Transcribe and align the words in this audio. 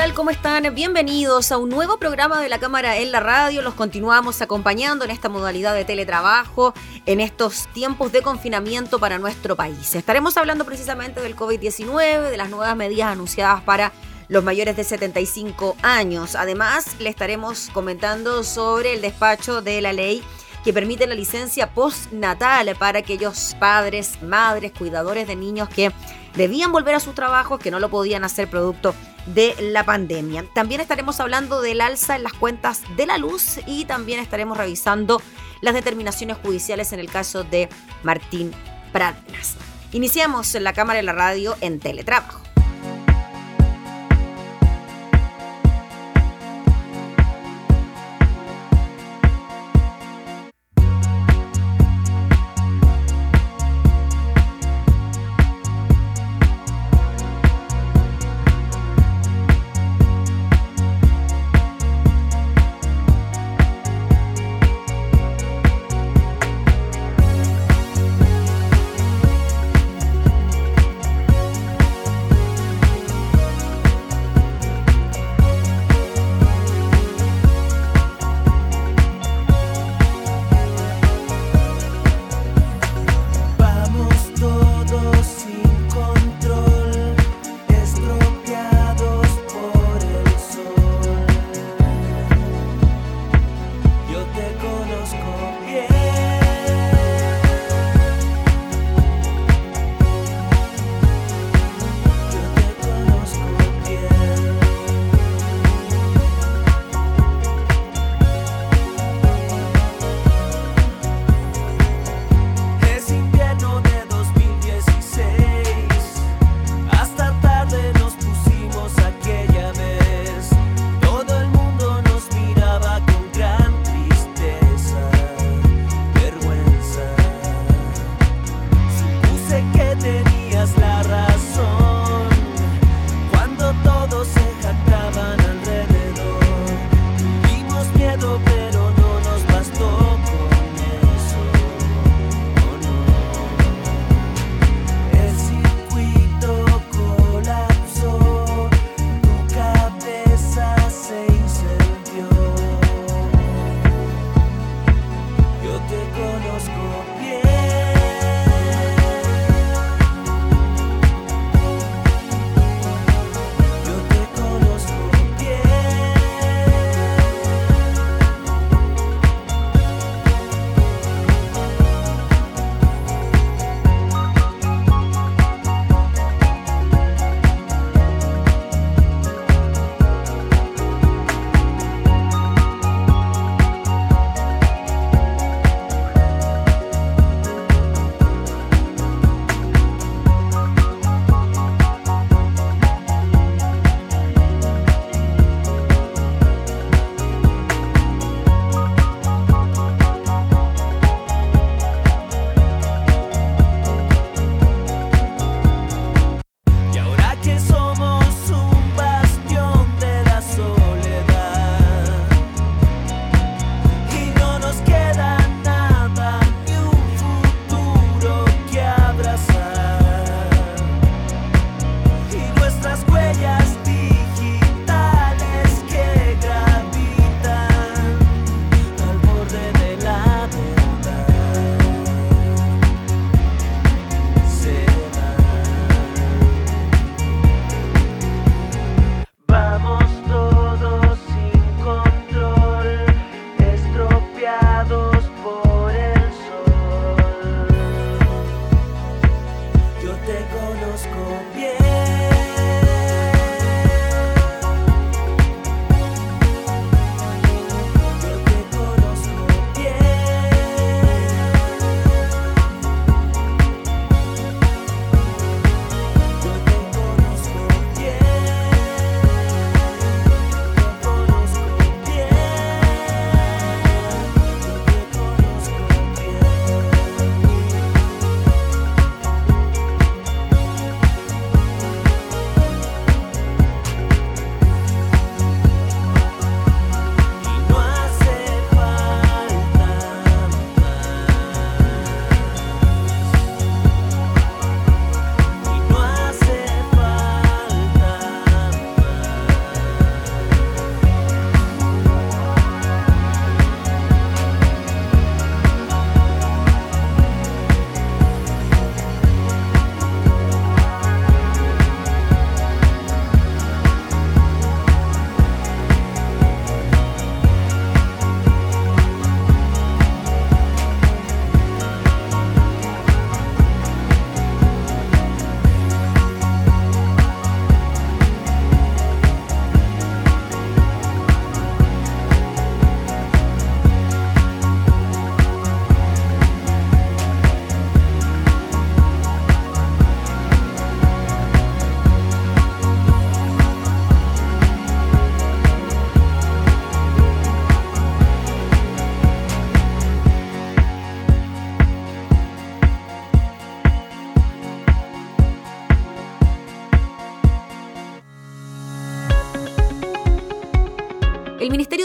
Tal? 0.00 0.14
¿Cómo 0.14 0.30
están? 0.30 0.74
Bienvenidos 0.74 1.52
a 1.52 1.58
un 1.58 1.68
nuevo 1.68 1.98
programa 1.98 2.40
de 2.40 2.48
la 2.48 2.58
Cámara 2.58 2.96
en 2.96 3.12
la 3.12 3.20
Radio. 3.20 3.60
Los 3.60 3.74
continuamos 3.74 4.40
acompañando 4.40 5.04
en 5.04 5.10
esta 5.10 5.28
modalidad 5.28 5.74
de 5.74 5.84
teletrabajo 5.84 6.72
en 7.04 7.20
estos 7.20 7.68
tiempos 7.74 8.10
de 8.10 8.22
confinamiento 8.22 8.98
para 8.98 9.18
nuestro 9.18 9.56
país. 9.56 9.94
Estaremos 9.94 10.38
hablando 10.38 10.64
precisamente 10.64 11.20
del 11.20 11.36
COVID-19, 11.36 12.30
de 12.30 12.36
las 12.38 12.48
nuevas 12.48 12.74
medidas 12.76 13.08
anunciadas 13.08 13.60
para 13.60 13.92
los 14.28 14.42
mayores 14.42 14.74
de 14.74 14.84
75 14.84 15.76
años. 15.82 16.34
Además, 16.34 16.98
le 16.98 17.10
estaremos 17.10 17.68
comentando 17.70 18.42
sobre 18.42 18.94
el 18.94 19.02
despacho 19.02 19.60
de 19.60 19.82
la 19.82 19.92
ley 19.92 20.22
que 20.64 20.72
permite 20.72 21.06
la 21.06 21.14
licencia 21.14 21.74
postnatal 21.74 22.74
para 22.76 23.00
aquellos 23.00 23.54
padres, 23.60 24.22
madres, 24.22 24.72
cuidadores 24.72 25.26
de 25.26 25.36
niños 25.36 25.68
que 25.68 25.92
debían 26.36 26.72
volver 26.72 26.94
a 26.94 27.00
sus 27.00 27.14
trabajos, 27.14 27.58
que 27.60 27.70
no 27.70 27.80
lo 27.80 27.90
podían 27.90 28.24
hacer 28.24 28.48
producto 28.48 28.94
de 29.09 29.09
la 29.60 29.84
pandemia. 29.84 30.44
También 30.54 30.80
estaremos 30.80 31.20
hablando 31.20 31.62
del 31.62 31.80
alza 31.80 32.16
en 32.16 32.22
las 32.22 32.32
cuentas 32.32 32.82
de 32.96 33.06
la 33.06 33.18
luz 33.18 33.60
y 33.66 33.84
también 33.84 34.20
estaremos 34.20 34.56
revisando 34.56 35.22
las 35.60 35.74
determinaciones 35.74 36.36
judiciales 36.38 36.92
en 36.92 37.00
el 37.00 37.10
caso 37.10 37.44
de 37.44 37.68
Martín 38.02 38.52
Pratnas. 38.92 39.56
Iniciamos 39.92 40.54
en 40.54 40.64
la 40.64 40.72
Cámara 40.72 40.98
de 40.98 41.02
la 41.02 41.12
Radio 41.12 41.56
en 41.60 41.80
teletrabajo. 41.80 42.49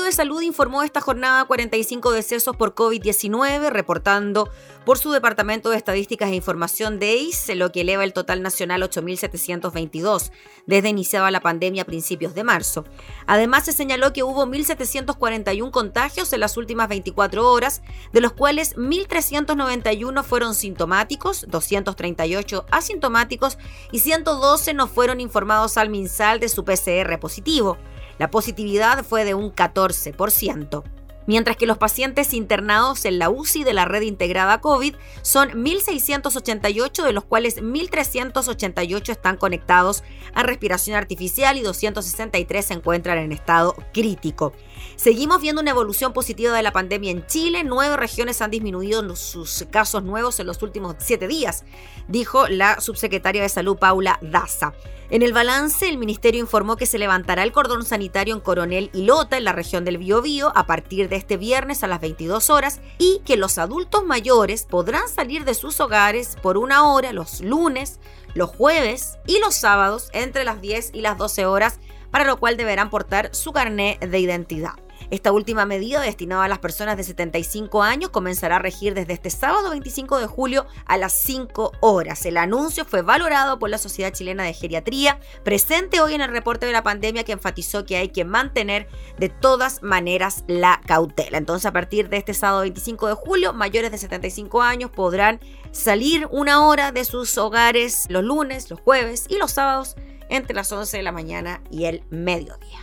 De 0.06 0.12
Salud 0.12 0.42
informó 0.42 0.84
esta 0.84 1.02
jornada 1.02 1.46
45 1.46 2.12
decesos 2.12 2.56
por 2.56 2.76
COVID-19, 2.76 3.70
reportando 3.70 4.50
por 4.86 5.00
su 5.00 5.12
Departamento 5.12 5.72
de 5.72 5.78
Estadísticas 5.78 6.30
e 6.30 6.36
Información 6.36 7.00
de 7.00 7.28
lo 7.56 7.72
que 7.72 7.82
eleva 7.82 8.04
el 8.04 8.14
total 8.14 8.44
nacional 8.44 8.84
a 8.84 8.90
8.722 8.90 10.32
desde 10.68 10.90
iniciada 10.90 11.32
la 11.32 11.42
pandemia 11.42 11.82
a 11.82 11.86
principios 11.86 12.36
de 12.36 12.44
marzo. 12.44 12.86
Además, 13.26 13.66
se 13.66 13.72
señaló 13.72 14.14
que 14.14 14.22
hubo 14.22 14.46
1.741 14.46 15.72
contagios 15.72 16.32
en 16.34 16.40
las 16.40 16.56
últimas 16.56 16.88
24 16.88 17.52
horas, 17.52 17.82
de 18.14 18.22
los 18.22 18.34
cuales 18.34 18.76
1.391 18.78 20.24
fueron 20.24 20.54
sintomáticos, 20.54 21.46
238 21.50 22.66
asintomáticos 22.70 23.58
y 23.92 24.00
112 24.00 24.74
no 24.76 24.88
fueron 24.88 25.20
informados 25.20 25.78
al 25.78 25.90
MinSal 25.90 26.40
de 26.40 26.50
su 26.50 26.64
PCR 26.64 27.20
positivo. 27.20 27.78
La 28.18 28.32
positividad 28.32 29.04
fue 29.04 29.26
de 29.26 29.34
un 29.34 29.54
14%, 29.54 30.84
mientras 31.28 31.58
que 31.58 31.66
los 31.66 31.78
pacientes 31.78 32.34
internados 32.34 33.06
en 33.06 33.20
la 33.20 33.30
UCI 33.30 33.64
de 33.64 33.74
la 33.74 33.86
red 33.86 34.02
integrada 34.02 34.62
COVID 34.62 34.96
son 35.22 35.50
1.688, 35.50 37.04
de 37.04 37.14
los 37.14 37.26
cuales 37.26 37.62
1.388 37.62 39.10
están 39.10 39.38
conectados 39.38 40.04
a 40.34 40.44
respiración 40.44 40.96
artificial 40.98 41.58
y 41.58 41.62
263 41.62 42.66
se 42.66 42.74
encuentran 42.74 43.18
en 43.18 43.32
estado 43.32 43.76
crítico. 43.94 44.54
Seguimos 44.96 45.42
viendo 45.42 45.62
una 45.62 45.72
evolución 45.72 46.14
positiva 46.14 46.56
de 46.56 46.64
la 46.64 46.72
pandemia 46.72 47.12
en 47.12 47.26
Chile. 47.26 47.64
Nueve 47.64 47.98
regiones 47.98 48.42
han 48.42 48.52
disminuido 48.52 49.16
sus 49.16 49.66
casos 49.72 50.04
nuevos 50.04 50.40
en 50.40 50.48
los 50.48 50.62
últimos 50.62 50.96
siete 51.00 51.28
días, 51.28 51.66
dijo 52.08 52.48
la 52.48 52.80
subsecretaria 52.80 53.42
de 53.42 53.50
Salud 53.50 53.78
Paula 53.78 54.20
Daza. 54.22 54.74
En 55.12 55.22
el 55.22 55.34
balance, 55.34 55.88
el 55.88 56.00
ministerio 56.00 56.42
informó 56.42 56.78
que 56.78 56.88
se 56.88 56.98
levantará 56.98 57.44
el 57.44 57.52
cordón 57.52 57.86
sanitario 57.86 58.34
en 58.34 58.42
Coronel 58.42 58.90
y 58.92 59.04
Lota, 59.04 59.38
en 59.38 59.44
la 59.44 59.52
región 59.52 59.86
del 59.86 60.00
Biobío, 60.00 60.52
a 60.56 60.66
partir 60.66 61.10
de 61.10 61.15
este 61.16 61.38
viernes 61.38 61.84
a 61.84 61.88
las 61.88 62.02
22 62.02 62.50
horas 62.50 62.82
y 62.98 63.22
que 63.26 63.38
los 63.38 63.58
adultos 63.58 64.06
mayores 64.06 64.66
podrán 64.66 65.08
salir 65.10 65.46
de 65.46 65.54
sus 65.54 65.80
hogares 65.80 66.38
por 66.42 66.58
una 66.58 66.92
hora 66.92 67.14
los 67.14 67.42
lunes, 67.42 68.00
los 68.34 68.50
jueves 68.50 69.18
y 69.26 69.40
los 69.40 69.56
sábados 69.56 70.10
entre 70.14 70.44
las 70.44 70.62
10 70.62 70.92
y 70.94 71.02
las 71.02 71.18
12 71.18 71.46
horas, 71.46 71.80
para 72.12 72.26
lo 72.26 72.38
cual 72.38 72.58
deberán 72.58 72.90
portar 72.90 73.34
su 73.34 73.52
carné 73.52 73.98
de 74.02 74.20
identidad. 74.20 74.85
Esta 75.12 75.32
última 75.32 75.66
medida 75.66 76.02
destinada 76.02 76.46
a 76.46 76.48
las 76.48 76.60
personas 76.60 76.98
de 76.98 77.04
75 77.04 77.84
años 77.84 78.10
comenzará 78.10 78.58
a 78.58 78.60
regir 78.60 78.94
desde 78.94 79.14
este 79.14 79.30
sábado 79.30 79.70
25 79.70 80.20
de 80.20 80.28
julio 80.28 80.66
a 80.86 80.98
las 80.98 81.14
5 81.14 81.74
horas. 81.82 82.26
El 82.26 82.38
anuncio 82.38 82.86
fue 82.86 83.02
valorado 83.02 83.60
por 83.60 83.70
la 83.70 83.78
Sociedad 83.78 84.12
Chilena 84.12 84.44
de 84.44 84.54
Geriatría, 84.54 85.20
presente 85.44 86.02
hoy 86.02 86.14
en 86.14 86.22
el 86.22 86.32
reporte 86.32 86.66
de 86.66 86.72
la 86.72 86.84
pandemia 86.84 87.24
que 87.24 87.34
enfatizó 87.34 87.86
que 87.86 87.98
hay 87.98 88.10
que 88.10 88.26
mantener 88.26 88.88
de 89.18 89.30
todas 89.30 89.84
maneras 89.84 90.44
la 90.48 90.82
cautela. 90.86 91.38
Entonces, 91.38 91.66
a 91.66 91.74
partir 91.74 92.10
de 92.10 92.18
este 92.18 92.34
sábado 92.34 92.62
25 92.62 93.08
de 93.08 93.14
julio, 93.14 93.54
mayores 93.54 93.92
de 93.92 93.98
75 93.98 94.62
años 94.62 94.92
podrán 94.92 95.40
salir 95.72 96.28
una 96.32 96.66
hora 96.66 96.92
de 96.92 97.06
sus 97.06 97.38
hogares 97.38 98.06
los 98.10 98.24
lunes, 98.24 98.70
los 98.70 98.80
jueves 98.80 99.26
y 99.30 99.38
los 99.38 99.52
sábados 99.52 99.96
entre 100.30 100.56
las 100.56 100.72
11 100.72 100.98
de 100.98 101.04
la 101.04 101.12
mañana 101.12 101.62
y 101.70 101.86
el 101.86 102.04
mediodía. 102.10 102.80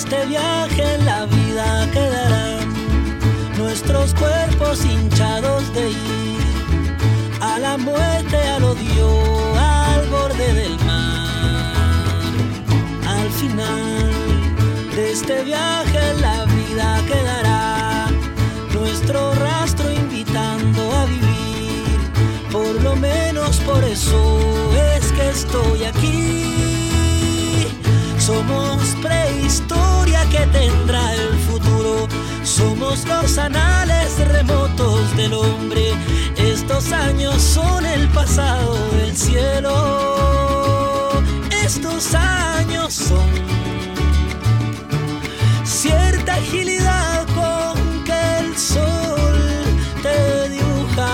Este 0.00 0.24
viaje 0.24 0.94
en 0.94 1.04
la 1.04 1.26
vida 1.26 1.86
quedarán 1.92 2.72
nuestros 3.58 4.14
cuerpos 4.14 4.82
hinchados 4.82 5.62
de 5.74 5.90
ir 5.90 6.40
a 7.42 7.58
la 7.58 7.76
muerte, 7.76 8.38
al 8.56 8.64
odio, 8.64 9.08
al 9.58 10.08
borde 10.08 10.54
del 10.54 10.76
mar. 10.86 12.32
Al 13.06 13.30
final 13.40 14.10
de 14.96 15.12
este 15.12 15.44
viaje 15.44 16.00
en 16.12 16.20
la 16.22 16.46
vida 16.46 16.88
quedará 17.06 18.06
nuestro 18.72 19.34
rastro 19.34 19.92
invitando 19.92 20.80
a 20.92 21.04
vivir. 21.04 22.00
Por 22.50 22.74
lo 22.82 22.96
menos 22.96 23.58
por 23.60 23.84
eso 23.84 24.18
es 24.96 25.12
que 25.12 25.28
estoy 25.28 25.84
aquí 25.84 26.69
somos 28.30 28.80
prehistoria 29.02 30.24
que 30.30 30.46
tendrá 30.58 31.02
el 31.14 31.34
futuro. 31.48 32.06
Somos 32.44 33.04
los 33.06 33.38
anales 33.38 34.10
remotos 34.36 35.16
del 35.16 35.32
hombre. 35.34 35.84
Estos 36.36 36.92
años 36.92 37.42
son 37.42 37.84
el 37.84 38.08
pasado 38.08 38.76
del 38.98 39.16
cielo. 39.16 39.74
Estos 41.64 42.14
años 42.14 42.94
son 42.94 43.28
cierta 45.64 46.34
agilidad 46.34 47.26
con 47.38 48.04
que 48.04 48.20
el 48.42 48.56
sol 48.56 49.38
te 50.04 50.48
dibuja 50.50 51.12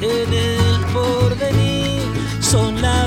en 0.00 0.32
el 0.32 0.80
porvenir. 0.94 2.02
Son 2.40 2.80
la 2.80 3.06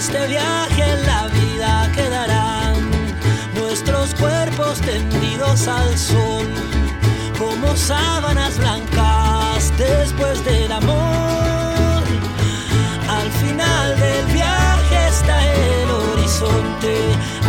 este 0.00 0.26
viaje 0.28 0.82
en 0.82 1.06
la 1.06 1.26
vida 1.28 1.92
quedarán 1.94 2.74
nuestros 3.54 4.14
cuerpos 4.14 4.80
tendidos 4.80 5.68
al 5.68 5.98
sol 5.98 6.46
como 7.38 7.76
sábanas 7.76 8.56
blancas 8.56 9.70
después 9.76 10.42
del 10.46 10.72
amor. 10.72 12.02
Al 13.18 13.30
final 13.42 14.00
del 14.00 14.24
viaje 14.32 15.08
está 15.08 15.36
el 15.52 15.90
horizonte, 15.90 16.96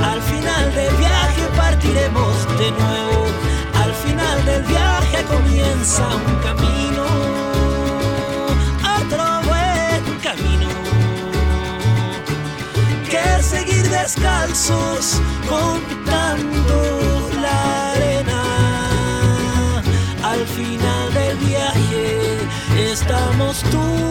al 0.04 0.22
final 0.22 0.76
del 0.76 0.94
viaje 0.98 1.44
partiremos 1.56 2.36
de 2.60 2.72
nuevo 2.72 3.22
final 4.04 4.46
del 4.46 4.64
viaje 4.64 5.24
comienza 5.26 6.08
un 6.16 6.36
camino, 6.42 7.06
descalzos 14.02 15.22
contando 15.48 17.30
la 17.42 17.92
arena. 17.92 18.44
Al 20.24 20.46
final 20.48 21.14
del 21.14 21.38
viaje 21.38 22.38
estamos 22.92 23.62
tú 23.72 24.11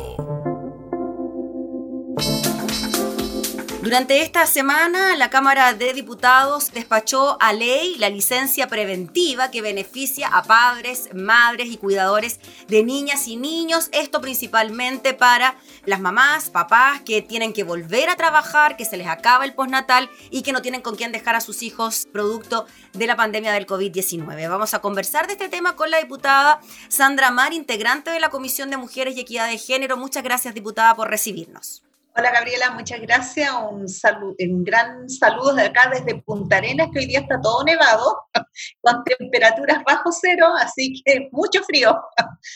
Durante 3.91 4.21
esta 4.21 4.45
semana, 4.45 5.17
la 5.17 5.29
Cámara 5.29 5.73
de 5.73 5.91
Diputados 5.91 6.71
despachó 6.71 7.35
a 7.41 7.51
ley 7.51 7.97
la 7.97 8.07
licencia 8.09 8.67
preventiva 8.67 9.51
que 9.51 9.61
beneficia 9.61 10.29
a 10.29 10.43
padres, 10.43 11.09
madres 11.13 11.67
y 11.67 11.75
cuidadores 11.75 12.39
de 12.69 12.83
niñas 12.83 13.27
y 13.27 13.35
niños. 13.35 13.89
Esto 13.91 14.21
principalmente 14.21 15.13
para 15.13 15.57
las 15.83 15.99
mamás, 15.99 16.49
papás 16.49 17.01
que 17.01 17.21
tienen 17.21 17.51
que 17.51 17.65
volver 17.65 18.07
a 18.07 18.15
trabajar, 18.15 18.77
que 18.77 18.85
se 18.85 18.95
les 18.95 19.07
acaba 19.07 19.43
el 19.43 19.55
postnatal 19.55 20.09
y 20.29 20.41
que 20.41 20.53
no 20.53 20.61
tienen 20.61 20.81
con 20.81 20.95
quién 20.95 21.11
dejar 21.11 21.35
a 21.35 21.41
sus 21.41 21.61
hijos 21.61 22.07
producto 22.13 22.67
de 22.93 23.07
la 23.07 23.17
pandemia 23.17 23.51
del 23.51 23.67
COVID-19. 23.67 24.49
Vamos 24.49 24.73
a 24.73 24.79
conversar 24.79 25.27
de 25.27 25.33
este 25.33 25.49
tema 25.49 25.75
con 25.75 25.91
la 25.91 25.97
diputada 25.97 26.61
Sandra 26.87 27.29
Mar, 27.29 27.51
integrante 27.51 28.09
de 28.09 28.21
la 28.21 28.29
Comisión 28.29 28.69
de 28.69 28.77
Mujeres 28.77 29.17
y 29.17 29.19
Equidad 29.19 29.49
de 29.49 29.57
Género. 29.57 29.97
Muchas 29.97 30.23
gracias, 30.23 30.53
diputada, 30.53 30.95
por 30.95 31.09
recibirnos. 31.09 31.83
Hola 32.13 32.29
Gabriela, 32.31 32.71
muchas 32.71 32.99
gracias. 32.99 33.49
Un, 33.71 33.87
saludo, 33.87 34.35
un 34.37 34.65
gran 34.65 35.09
saludo 35.09 35.53
de 35.53 35.63
acá 35.63 35.89
desde 35.93 36.21
Punta 36.21 36.57
Arenas, 36.57 36.89
que 36.91 36.99
hoy 36.99 37.05
día 37.05 37.19
está 37.19 37.39
todo 37.39 37.63
nevado, 37.63 38.23
con 38.81 39.01
temperaturas 39.05 39.81
bajo 39.85 40.11
cero, 40.11 40.47
así 40.59 41.01
que 41.05 41.29
mucho 41.31 41.63
frío. 41.63 41.97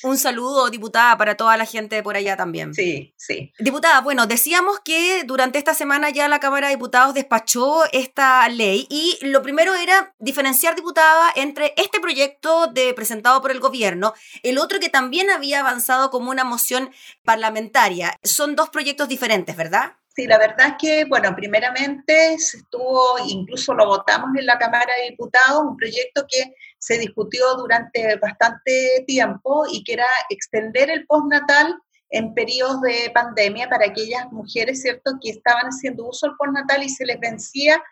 Un 0.03 0.17
saludo, 0.17 0.69
diputada, 0.69 1.17
para 1.17 1.35
toda 1.37 1.55
la 1.55 1.65
gente 1.65 2.03
por 2.03 2.17
allá 2.17 2.35
también. 2.35 2.73
Sí, 2.73 3.13
sí. 3.17 3.53
Diputada, 3.57 4.01
bueno, 4.01 4.27
decíamos 4.27 4.81
que 4.83 5.23
durante 5.23 5.57
esta 5.57 5.73
semana 5.73 6.09
ya 6.09 6.27
la 6.27 6.39
Cámara 6.39 6.67
de 6.67 6.75
Diputados 6.75 7.13
despachó 7.13 7.85
esta 7.93 8.49
ley 8.49 8.87
y 8.89 9.17
lo 9.21 9.41
primero 9.41 9.73
era 9.73 10.13
diferenciar, 10.19 10.75
diputada, 10.75 11.31
entre 11.33 11.73
este 11.77 12.01
proyecto 12.01 12.67
de, 12.67 12.93
presentado 12.93 13.41
por 13.41 13.51
el 13.51 13.61
gobierno, 13.61 14.13
el 14.43 14.57
otro 14.57 14.81
que 14.81 14.89
también 14.89 15.29
había 15.29 15.61
avanzado 15.61 16.09
como 16.09 16.29
una 16.29 16.43
moción 16.43 16.91
parlamentaria. 17.23 18.17
Son 18.21 18.57
dos 18.57 18.69
proyectos 18.69 19.07
diferentes. 19.07 19.44
¿Verdad? 19.53 19.91
Sí, 20.15 20.27
la 20.27 20.37
verdad 20.37 20.67
es 20.67 20.73
que, 20.79 21.05
bueno, 21.05 21.35
primeramente 21.35 22.37
se 22.39 22.57
estuvo, 22.57 23.19
incluso 23.27 23.73
lo 23.73 23.85
votamos 23.85 24.29
en 24.37 24.45
la 24.45 24.57
Cámara 24.57 24.93
de 25.01 25.09
Diputados, 25.09 25.63
un 25.67 25.75
proyecto 25.75 26.25
que 26.25 26.55
se 26.79 26.97
discutió 26.97 27.53
durante 27.55 28.15
bastante 28.15 29.03
tiempo 29.05 29.65
y 29.69 29.83
que 29.83 29.93
era 29.93 30.07
extender 30.29 30.89
el 30.89 31.05
postnatal 31.05 31.77
en 32.09 32.33
periodos 32.33 32.79
de 32.79 33.11
pandemia 33.13 33.67
para 33.67 33.87
aquellas 33.87 34.31
mujeres, 34.31 34.81
¿cierto?, 34.83 35.11
que 35.21 35.31
estaban 35.31 35.65
haciendo 35.65 36.07
uso 36.07 36.27
del 36.27 36.37
postnatal 36.37 36.81
y 36.83 36.89
se 36.89 37.05
les 37.05 37.19
vencía 37.19 37.83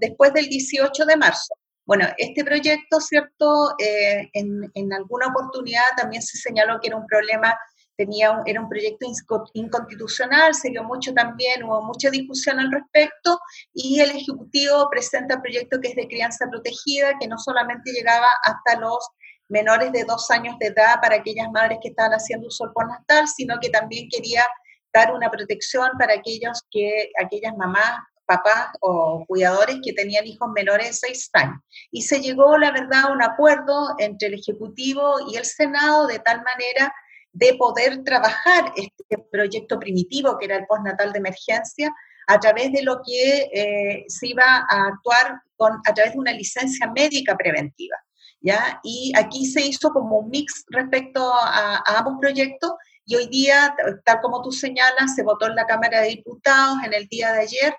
después 0.00 0.32
del 0.32 0.48
18 0.48 1.04
de 1.04 1.16
marzo. 1.16 1.54
Bueno, 1.86 2.08
este 2.18 2.44
proyecto, 2.44 3.00
¿cierto?, 3.00 3.76
eh, 3.78 4.28
en, 4.32 4.68
en 4.74 4.92
alguna 4.92 5.28
oportunidad 5.28 5.84
también 5.96 6.22
se 6.22 6.38
señaló 6.38 6.80
que 6.80 6.88
era 6.88 6.96
un 6.96 7.06
problema 7.06 7.56
tenía, 7.96 8.42
era 8.46 8.60
un 8.60 8.68
proyecto 8.68 9.06
inconstitucional, 9.54 10.54
se 10.54 10.70
dio 10.70 10.84
mucho 10.84 11.12
también, 11.12 11.64
hubo 11.64 11.82
mucha 11.82 12.10
discusión 12.10 12.58
al 12.58 12.70
respecto, 12.72 13.38
y 13.72 14.00
el 14.00 14.10
Ejecutivo 14.10 14.88
presenta 14.90 15.36
un 15.36 15.42
proyecto 15.42 15.80
que 15.80 15.88
es 15.88 15.96
de 15.96 16.08
crianza 16.08 16.46
protegida, 16.50 17.12
que 17.20 17.28
no 17.28 17.38
solamente 17.38 17.92
llegaba 17.92 18.28
hasta 18.44 18.80
los 18.80 19.08
menores 19.48 19.92
de 19.92 20.04
dos 20.04 20.30
años 20.30 20.56
de 20.58 20.68
edad 20.68 20.96
para 21.00 21.16
aquellas 21.16 21.50
madres 21.50 21.78
que 21.82 21.88
estaban 21.90 22.12
haciendo 22.12 22.48
uso 22.48 22.72
por 22.74 22.88
natal, 22.88 23.28
sino 23.28 23.58
que 23.60 23.68
también 23.68 24.08
quería 24.10 24.44
dar 24.92 25.12
una 25.14 25.30
protección 25.30 25.90
para 25.98 26.14
aquellos 26.14 26.62
que, 26.70 27.10
aquellas 27.22 27.54
mamás, 27.56 28.00
papás 28.24 28.68
o 28.80 29.24
cuidadores 29.26 29.76
que 29.84 29.92
tenían 29.92 30.26
hijos 30.26 30.48
menores 30.54 30.86
de 30.86 30.92
seis 30.94 31.28
años. 31.34 31.58
Y 31.90 32.02
se 32.02 32.20
llegó, 32.20 32.56
la 32.56 32.70
verdad, 32.70 33.04
a 33.04 33.12
un 33.12 33.22
acuerdo 33.22 33.94
entre 33.98 34.28
el 34.28 34.34
Ejecutivo 34.34 35.16
y 35.30 35.36
el 35.36 35.44
Senado 35.44 36.06
de 36.06 36.18
tal 36.20 36.42
manera 36.42 36.94
de 37.32 37.54
poder 37.54 38.02
trabajar 38.04 38.72
este 38.76 39.18
proyecto 39.30 39.78
primitivo 39.78 40.36
que 40.38 40.46
era 40.46 40.56
el 40.56 40.66
postnatal 40.66 41.12
de 41.12 41.18
emergencia 41.18 41.90
a 42.26 42.38
través 42.38 42.72
de 42.72 42.82
lo 42.82 43.00
que 43.04 43.48
eh, 43.52 44.04
se 44.08 44.28
iba 44.28 44.44
a 44.44 44.86
actuar 44.88 45.40
con, 45.56 45.80
a 45.86 45.94
través 45.94 46.12
de 46.12 46.18
una 46.18 46.32
licencia 46.32 46.90
médica 46.94 47.36
preventiva. 47.36 47.96
¿ya? 48.40 48.80
Y 48.82 49.12
aquí 49.16 49.46
se 49.46 49.62
hizo 49.62 49.90
como 49.90 50.18
un 50.18 50.30
mix 50.30 50.64
respecto 50.68 51.32
a, 51.34 51.82
ambos 51.98 52.14
proyectos 52.20 52.72
y 53.04 53.16
hoy 53.16 53.26
día, 53.28 53.74
tal 54.04 54.20
como 54.20 54.42
tú 54.42 54.52
señalas, 54.52 55.14
se 55.16 55.22
votó 55.22 55.46
en 55.46 55.56
la 55.56 55.66
Cámara 55.66 56.02
de 56.02 56.08
Diputados 56.08 56.78
en 56.84 56.92
el 56.94 57.06
día 57.08 57.32
de 57.32 57.40
ayer 57.40 57.74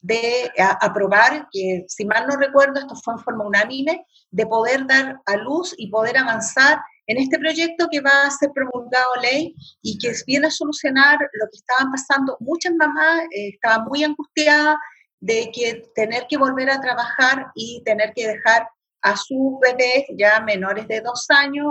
de 0.00 0.52
aprobar, 0.80 1.48
que 1.50 1.84
si 1.88 2.04
mal 2.04 2.26
no 2.28 2.36
recuerdo, 2.36 2.78
esto 2.78 2.94
fue 3.02 3.14
en 3.14 3.20
forma 3.20 3.44
unánime, 3.44 4.06
de 4.30 4.46
poder 4.46 4.86
dar 4.86 5.20
a 5.26 5.36
luz 5.36 5.74
y 5.76 5.90
poder 5.90 6.16
avanzar 6.18 6.78
en 7.08 7.16
este 7.16 7.38
proyecto 7.38 7.88
que 7.90 8.00
va 8.00 8.26
a 8.26 8.30
ser 8.30 8.50
promulgado 8.54 9.06
ley 9.22 9.54
y 9.82 9.98
que 9.98 10.12
viene 10.26 10.46
a 10.46 10.50
solucionar 10.50 11.18
lo 11.18 11.46
que 11.50 11.56
estaban 11.56 11.90
pasando. 11.90 12.36
Muchas 12.40 12.74
mamás 12.74 13.22
eh, 13.34 13.48
estaban 13.54 13.86
muy 13.86 14.04
angustiadas 14.04 14.76
de 15.20 15.50
que 15.52 15.82
tener 15.94 16.26
que 16.28 16.36
volver 16.36 16.70
a 16.70 16.80
trabajar 16.80 17.46
y 17.54 17.82
tener 17.84 18.12
que 18.14 18.28
dejar 18.28 18.68
a 19.02 19.16
sus 19.16 19.58
bebés 19.60 20.04
ya 20.16 20.40
menores 20.40 20.86
de 20.86 21.00
dos 21.00 21.26
años 21.30 21.66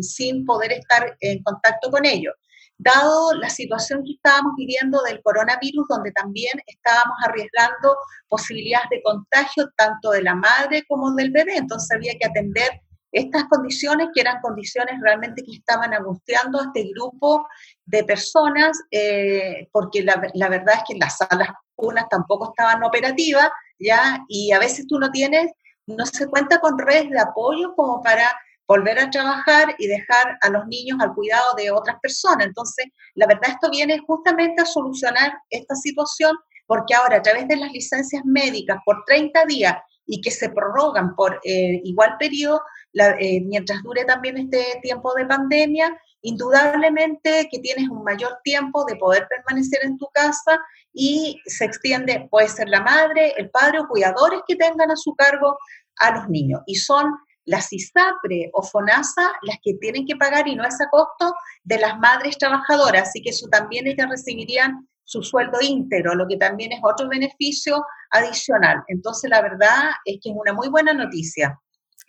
sin 0.00 0.44
poder 0.46 0.72
estar 0.72 1.14
en 1.20 1.42
contacto 1.42 1.90
con 1.90 2.04
ellos. 2.06 2.34
Dado 2.78 3.34
la 3.34 3.50
situación 3.50 4.02
que 4.04 4.12
estábamos 4.12 4.54
viviendo 4.56 5.02
del 5.02 5.20
coronavirus, 5.22 5.86
donde 5.88 6.12
también 6.12 6.58
estábamos 6.66 7.16
arriesgando 7.26 7.94
posibilidades 8.28 8.88
de 8.90 9.02
contagio 9.02 9.68
tanto 9.76 10.12
de 10.12 10.22
la 10.22 10.34
madre 10.34 10.84
como 10.88 11.12
del 11.14 11.30
bebé, 11.30 11.56
entonces 11.56 11.90
había 11.94 12.14
que 12.18 12.26
atender 12.26 12.80
estas 13.12 13.44
condiciones, 13.44 14.08
que 14.14 14.20
eran 14.20 14.40
condiciones 14.40 15.00
realmente 15.02 15.42
que 15.42 15.52
estaban 15.52 15.92
angustiando 15.94 16.60
a 16.60 16.64
este 16.64 16.90
grupo 16.94 17.46
de 17.84 18.04
personas, 18.04 18.78
eh, 18.90 19.68
porque 19.72 20.02
la, 20.02 20.48
verdad 20.48 20.76
es 20.76 20.82
que 20.88 20.98
las 20.98 21.16
salas 21.16 21.48
unas 21.76 22.08
tampoco 22.08 22.50
estaban 22.50 22.82
operativas, 22.84 23.48
¿ya? 23.78 24.20
Y 24.28 24.52
a 24.52 24.58
veces 24.58 24.86
tú 24.86 24.98
no 24.98 25.10
tienes, 25.10 25.50
no 25.86 26.06
se 26.06 26.28
cuenta 26.28 26.60
con 26.60 26.78
redes 26.78 27.10
de 27.10 27.18
apoyo 27.18 27.74
como 27.74 28.02
para 28.02 28.30
volver 28.68 29.00
a 29.00 29.10
trabajar 29.10 29.74
y 29.78 29.88
dejar 29.88 30.38
a 30.42 30.48
los 30.48 30.64
niños 30.68 30.98
al 31.00 31.12
cuidado 31.12 31.54
de 31.56 31.72
otras 31.72 31.98
personas. 32.00 32.46
Entonces, 32.46 32.86
la 33.14 33.26
verdad 33.26 33.50
esto 33.50 33.68
viene 33.68 33.98
justamente 34.06 34.62
a 34.62 34.66
solucionar 34.66 35.32
esta 35.48 35.74
situación, 35.74 36.36
porque 36.66 36.94
ahora 36.94 37.16
a 37.16 37.22
través 37.22 37.48
de 37.48 37.56
las 37.56 37.72
licencias 37.72 38.22
médicas 38.24 38.78
por 38.84 39.02
30 39.06 39.44
días 39.46 39.74
y 40.06 40.20
que 40.20 40.30
se 40.30 40.50
prorrogan 40.50 41.16
por 41.16 41.40
eh, 41.44 41.80
igual 41.82 42.16
periodo, 42.18 42.60
eh, 42.94 43.40
mientras 43.42 43.82
dure 43.82 44.04
también 44.04 44.36
este 44.38 44.80
tiempo 44.82 45.14
de 45.14 45.26
pandemia, 45.26 45.96
indudablemente 46.22 47.48
que 47.50 47.58
tienes 47.60 47.88
un 47.88 48.02
mayor 48.04 48.38
tiempo 48.44 48.84
de 48.84 48.96
poder 48.96 49.26
permanecer 49.28 49.80
en 49.84 49.96
tu 49.96 50.08
casa 50.12 50.60
y 50.92 51.40
se 51.46 51.64
extiende, 51.64 52.28
puede 52.30 52.48
ser 52.48 52.68
la 52.68 52.82
madre, 52.82 53.32
el 53.36 53.50
padre 53.50 53.80
o 53.80 53.88
cuidadores 53.88 54.40
que 54.46 54.56
tengan 54.56 54.90
a 54.90 54.96
su 54.96 55.14
cargo 55.14 55.58
a 55.96 56.10
los 56.16 56.28
niños. 56.28 56.60
Y 56.66 56.76
son 56.76 57.14
las 57.44 57.72
ISAPRE 57.72 58.50
o 58.52 58.62
FONASA 58.62 59.32
las 59.42 59.56
que 59.62 59.74
tienen 59.74 60.06
que 60.06 60.16
pagar 60.16 60.46
y 60.46 60.54
no 60.54 60.64
es 60.64 60.80
a 60.80 60.88
costo 60.90 61.34
de 61.64 61.78
las 61.78 61.98
madres 61.98 62.38
trabajadoras, 62.38 63.08
así 63.08 63.22
que 63.22 63.30
eso 63.30 63.48
también 63.48 63.86
ellas 63.86 64.08
recibirían 64.08 64.88
su 65.04 65.22
sueldo 65.22 65.58
íntegro, 65.60 66.14
lo 66.14 66.28
que 66.28 66.36
también 66.36 66.70
es 66.72 66.80
otro 66.84 67.08
beneficio 67.08 67.84
adicional. 68.10 68.84
Entonces, 68.86 69.28
la 69.28 69.42
verdad 69.42 69.90
es 70.04 70.18
que 70.22 70.30
es 70.30 70.36
una 70.38 70.52
muy 70.52 70.68
buena 70.68 70.92
noticia. 70.92 71.58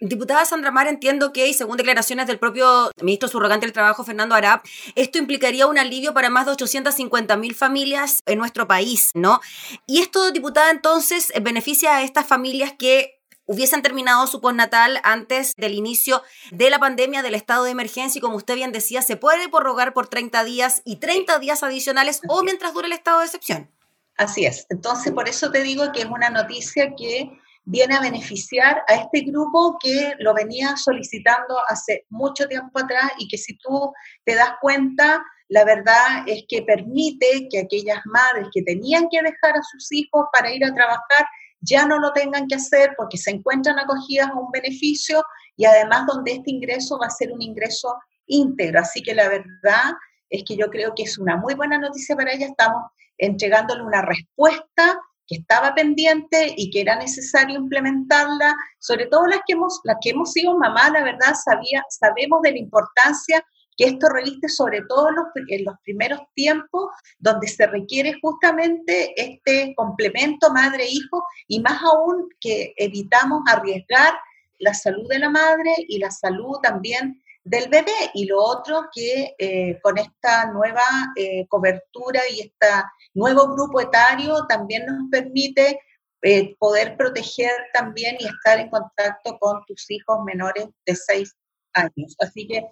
Diputada 0.03 0.45
Sandra 0.45 0.71
Mar, 0.71 0.87
entiendo 0.87 1.31
que, 1.31 1.53
según 1.53 1.77
declaraciones 1.77 2.25
del 2.25 2.39
propio 2.39 2.89
ministro 3.03 3.29
subrogante 3.29 3.67
del 3.67 3.71
Trabajo, 3.73 4.03
Fernando 4.03 4.33
Arap, 4.33 4.65
esto 4.95 5.19
implicaría 5.19 5.67
un 5.67 5.77
alivio 5.77 6.11
para 6.11 6.31
más 6.31 6.47
de 6.47 6.53
850 6.53 7.37
mil 7.37 7.53
familias 7.53 8.23
en 8.25 8.39
nuestro 8.39 8.67
país, 8.67 9.11
¿no? 9.13 9.41
Y 9.85 10.01
esto, 10.01 10.31
diputada, 10.31 10.71
entonces 10.71 11.31
beneficia 11.43 11.97
a 11.97 12.01
estas 12.01 12.25
familias 12.25 12.73
que 12.75 13.21
hubiesen 13.45 13.83
terminado 13.83 14.25
su 14.25 14.41
postnatal 14.41 14.99
antes 15.03 15.53
del 15.55 15.75
inicio 15.75 16.23
de 16.49 16.71
la 16.71 16.79
pandemia 16.79 17.21
del 17.21 17.35
estado 17.35 17.65
de 17.65 17.71
emergencia 17.71 18.17
y 18.17 18.21
como 18.23 18.37
usted 18.37 18.55
bien 18.55 18.71
decía, 18.71 19.03
se 19.03 19.17
puede 19.17 19.49
prorrogar 19.49 19.93
por 19.93 20.07
30 20.07 20.43
días 20.45 20.81
y 20.83 20.95
30 20.95 21.37
días 21.37 21.61
adicionales 21.61 22.21
o 22.27 22.41
mientras 22.41 22.73
dure 22.73 22.87
el 22.87 22.93
estado 22.93 23.19
de 23.19 23.25
excepción. 23.25 23.69
Así 24.17 24.45
es. 24.45 24.65
Entonces, 24.69 25.13
por 25.13 25.29
eso 25.29 25.51
te 25.51 25.61
digo 25.61 25.91
que 25.91 26.01
es 26.01 26.07
una 26.07 26.31
noticia 26.31 26.95
que 26.95 27.29
viene 27.71 27.95
a 27.95 28.01
beneficiar 28.01 28.83
a 28.89 28.95
este 28.95 29.21
grupo 29.21 29.77
que 29.81 30.13
lo 30.19 30.33
venía 30.33 30.75
solicitando 30.75 31.57
hace 31.69 32.05
mucho 32.09 32.45
tiempo 32.45 32.77
atrás 32.77 33.13
y 33.17 33.29
que 33.29 33.37
si 33.37 33.57
tú 33.57 33.93
te 34.25 34.35
das 34.35 34.51
cuenta, 34.59 35.23
la 35.47 35.63
verdad 35.63 36.23
es 36.27 36.43
que 36.49 36.63
permite 36.63 37.47
que 37.49 37.59
aquellas 37.59 38.01
madres 38.05 38.49
que 38.53 38.61
tenían 38.63 39.07
que 39.09 39.21
dejar 39.21 39.57
a 39.57 39.63
sus 39.63 39.89
hijos 39.93 40.25
para 40.33 40.51
ir 40.51 40.65
a 40.65 40.73
trabajar 40.73 41.25
ya 41.61 41.85
no 41.85 41.97
lo 41.97 42.11
tengan 42.11 42.45
que 42.47 42.55
hacer 42.55 42.93
porque 42.97 43.17
se 43.17 43.31
encuentran 43.31 43.79
acogidas 43.79 44.27
a 44.27 44.39
un 44.39 44.51
beneficio 44.51 45.23
y 45.55 45.63
además 45.63 46.05
donde 46.07 46.33
este 46.33 46.51
ingreso 46.51 46.99
va 46.99 47.07
a 47.07 47.11
ser 47.11 47.31
un 47.31 47.41
ingreso 47.41 47.95
íntegro. 48.25 48.81
Así 48.81 49.01
que 49.01 49.15
la 49.15 49.29
verdad 49.29 49.93
es 50.29 50.43
que 50.45 50.57
yo 50.57 50.69
creo 50.69 50.93
que 50.93 51.03
es 51.03 51.17
una 51.17 51.37
muy 51.37 51.53
buena 51.53 51.77
noticia 51.77 52.17
para 52.17 52.33
ellas. 52.33 52.49
Estamos 52.49 52.83
entregándole 53.17 53.83
una 53.83 54.01
respuesta 54.01 54.99
que 55.31 55.37
estaba 55.37 55.73
pendiente 55.73 56.53
y 56.57 56.69
que 56.69 56.81
era 56.81 56.97
necesario 56.97 57.57
implementarla, 57.57 58.53
sobre 58.79 59.05
todo 59.05 59.27
las 59.27 59.39
que 59.47 59.53
hemos, 59.53 59.79
las 59.85 59.95
que 60.01 60.09
hemos 60.09 60.33
sido 60.33 60.57
mamás, 60.57 60.91
la 60.91 61.05
verdad, 61.05 61.33
sabía, 61.41 61.85
sabemos 61.89 62.41
de 62.41 62.51
la 62.51 62.57
importancia 62.57 63.41
que 63.77 63.85
esto 63.85 64.09
reviste 64.09 64.49
sobre 64.49 64.81
todo 64.89 65.07
en 65.07 65.63
los, 65.63 65.75
primeros 65.85 66.19
tiempos 66.35 66.89
donde 67.17 67.47
se 67.47 67.65
requiere 67.65 68.19
justamente 68.21 69.13
este 69.15 69.73
complemento 69.77 70.51
madre-hijo 70.51 71.23
y 71.47 71.61
más 71.61 71.81
aún 71.81 72.27
que 72.41 72.73
evitamos 72.75 73.41
arriesgar 73.47 74.13
la 74.59 74.73
salud 74.73 75.07
de 75.07 75.19
la 75.19 75.29
madre 75.29 75.73
y 75.87 75.97
la 75.99 76.11
salud 76.11 76.57
también 76.61 77.23
del 77.43 77.69
bebé. 77.69 78.11
Y 78.13 78.25
lo 78.25 78.41
otro 78.41 78.89
que 78.93 79.35
eh, 79.37 79.79
con 79.81 79.97
esta 79.97 80.51
nueva 80.51 80.83
eh, 81.15 81.47
cobertura 81.47 82.21
y 82.29 82.41
este 82.41 82.67
nuevo 83.13 83.47
grupo 83.53 83.81
etario 83.81 84.45
también 84.47 84.85
nos 84.85 85.09
permite 85.09 85.79
eh, 86.21 86.55
poder 86.57 86.95
proteger 86.97 87.51
también 87.73 88.15
y 88.19 88.25
estar 88.25 88.59
en 88.59 88.69
contacto 88.69 89.37
con 89.39 89.65
tus 89.65 89.89
hijos 89.89 90.23
menores 90.23 90.67
de 90.85 90.95
6 90.95 91.35
años. 91.73 92.15
Así 92.19 92.47
que 92.47 92.65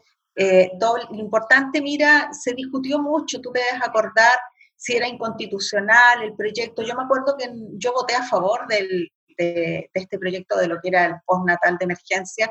lo 0.80 1.20
importante, 1.20 1.82
mira, 1.82 2.30
se 2.32 2.54
discutió 2.54 3.00
mucho, 3.00 3.42
tú 3.42 3.52
debes 3.52 3.82
acordar 3.84 4.40
si 4.78 4.96
era 4.96 5.06
inconstitucional 5.06 6.24
el 6.24 6.34
proyecto. 6.34 6.82
Yo 6.82 6.96
me 6.96 7.04
acuerdo 7.04 7.36
que 7.38 7.52
yo 7.74 7.92
voté 7.92 8.16
a 8.16 8.24
favor 8.24 8.66
del, 8.68 9.12
de, 9.38 9.46
de, 9.46 9.90
este 9.94 10.18
proyecto 10.18 10.56
de 10.56 10.68
lo 10.68 10.80
que 10.80 10.88
era 10.88 11.06
el 11.06 11.16
postnatal 11.26 11.78
de 11.78 11.84
emergencia, 11.84 12.50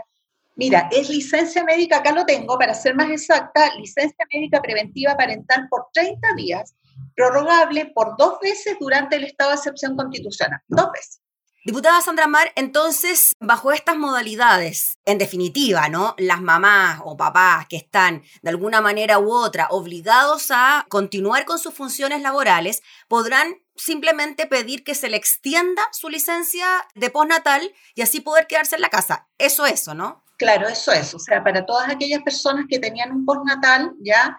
Mira, 0.58 0.88
es 0.90 1.08
licencia 1.08 1.62
médica, 1.62 1.98
acá 1.98 2.10
lo 2.10 2.26
tengo, 2.26 2.58
para 2.58 2.74
ser 2.74 2.96
más 2.96 3.08
exacta, 3.10 3.72
licencia 3.76 4.26
médica 4.34 4.60
preventiva 4.60 5.16
parental 5.16 5.68
por 5.70 5.86
30 5.92 6.34
días, 6.34 6.74
prorrogable 7.14 7.92
por 7.94 8.16
dos 8.18 8.40
veces 8.42 8.76
durante 8.80 9.14
el 9.14 9.24
estado 9.24 9.50
de 9.50 9.56
excepción 9.56 9.96
constitucional. 9.96 10.60
Dos 10.66 10.90
veces. 10.92 11.20
Diputada 11.64 12.00
Sandra 12.00 12.26
Mar, 12.26 12.50
entonces, 12.56 13.36
bajo 13.38 13.70
estas 13.70 13.96
modalidades, 13.96 14.98
en 15.04 15.18
definitiva, 15.18 15.88
¿no? 15.88 16.16
Las 16.18 16.40
mamás 16.40 17.02
o 17.04 17.16
papás 17.16 17.68
que 17.68 17.76
están 17.76 18.24
de 18.42 18.50
alguna 18.50 18.80
manera 18.80 19.20
u 19.20 19.30
otra 19.30 19.68
obligados 19.70 20.50
a 20.50 20.86
continuar 20.88 21.44
con 21.44 21.60
sus 21.60 21.72
funciones 21.72 22.20
laborales, 22.20 22.82
podrán 23.06 23.62
simplemente 23.76 24.46
pedir 24.46 24.82
que 24.82 24.96
se 24.96 25.08
le 25.08 25.16
extienda 25.16 25.82
su 25.92 26.08
licencia 26.08 26.66
de 26.96 27.10
postnatal 27.10 27.72
y 27.94 28.02
así 28.02 28.20
poder 28.20 28.48
quedarse 28.48 28.74
en 28.74 28.82
la 28.82 28.88
casa. 28.88 29.28
Eso, 29.38 29.64
eso, 29.64 29.94
¿no? 29.94 30.24
Claro, 30.38 30.68
eso 30.68 30.92
es. 30.92 31.14
O 31.14 31.18
sea, 31.18 31.42
para 31.42 31.66
todas 31.66 31.90
aquellas 31.90 32.22
personas 32.22 32.66
que 32.68 32.78
tenían 32.78 33.12
un 33.12 33.26
postnatal, 33.26 33.92
ya 34.00 34.38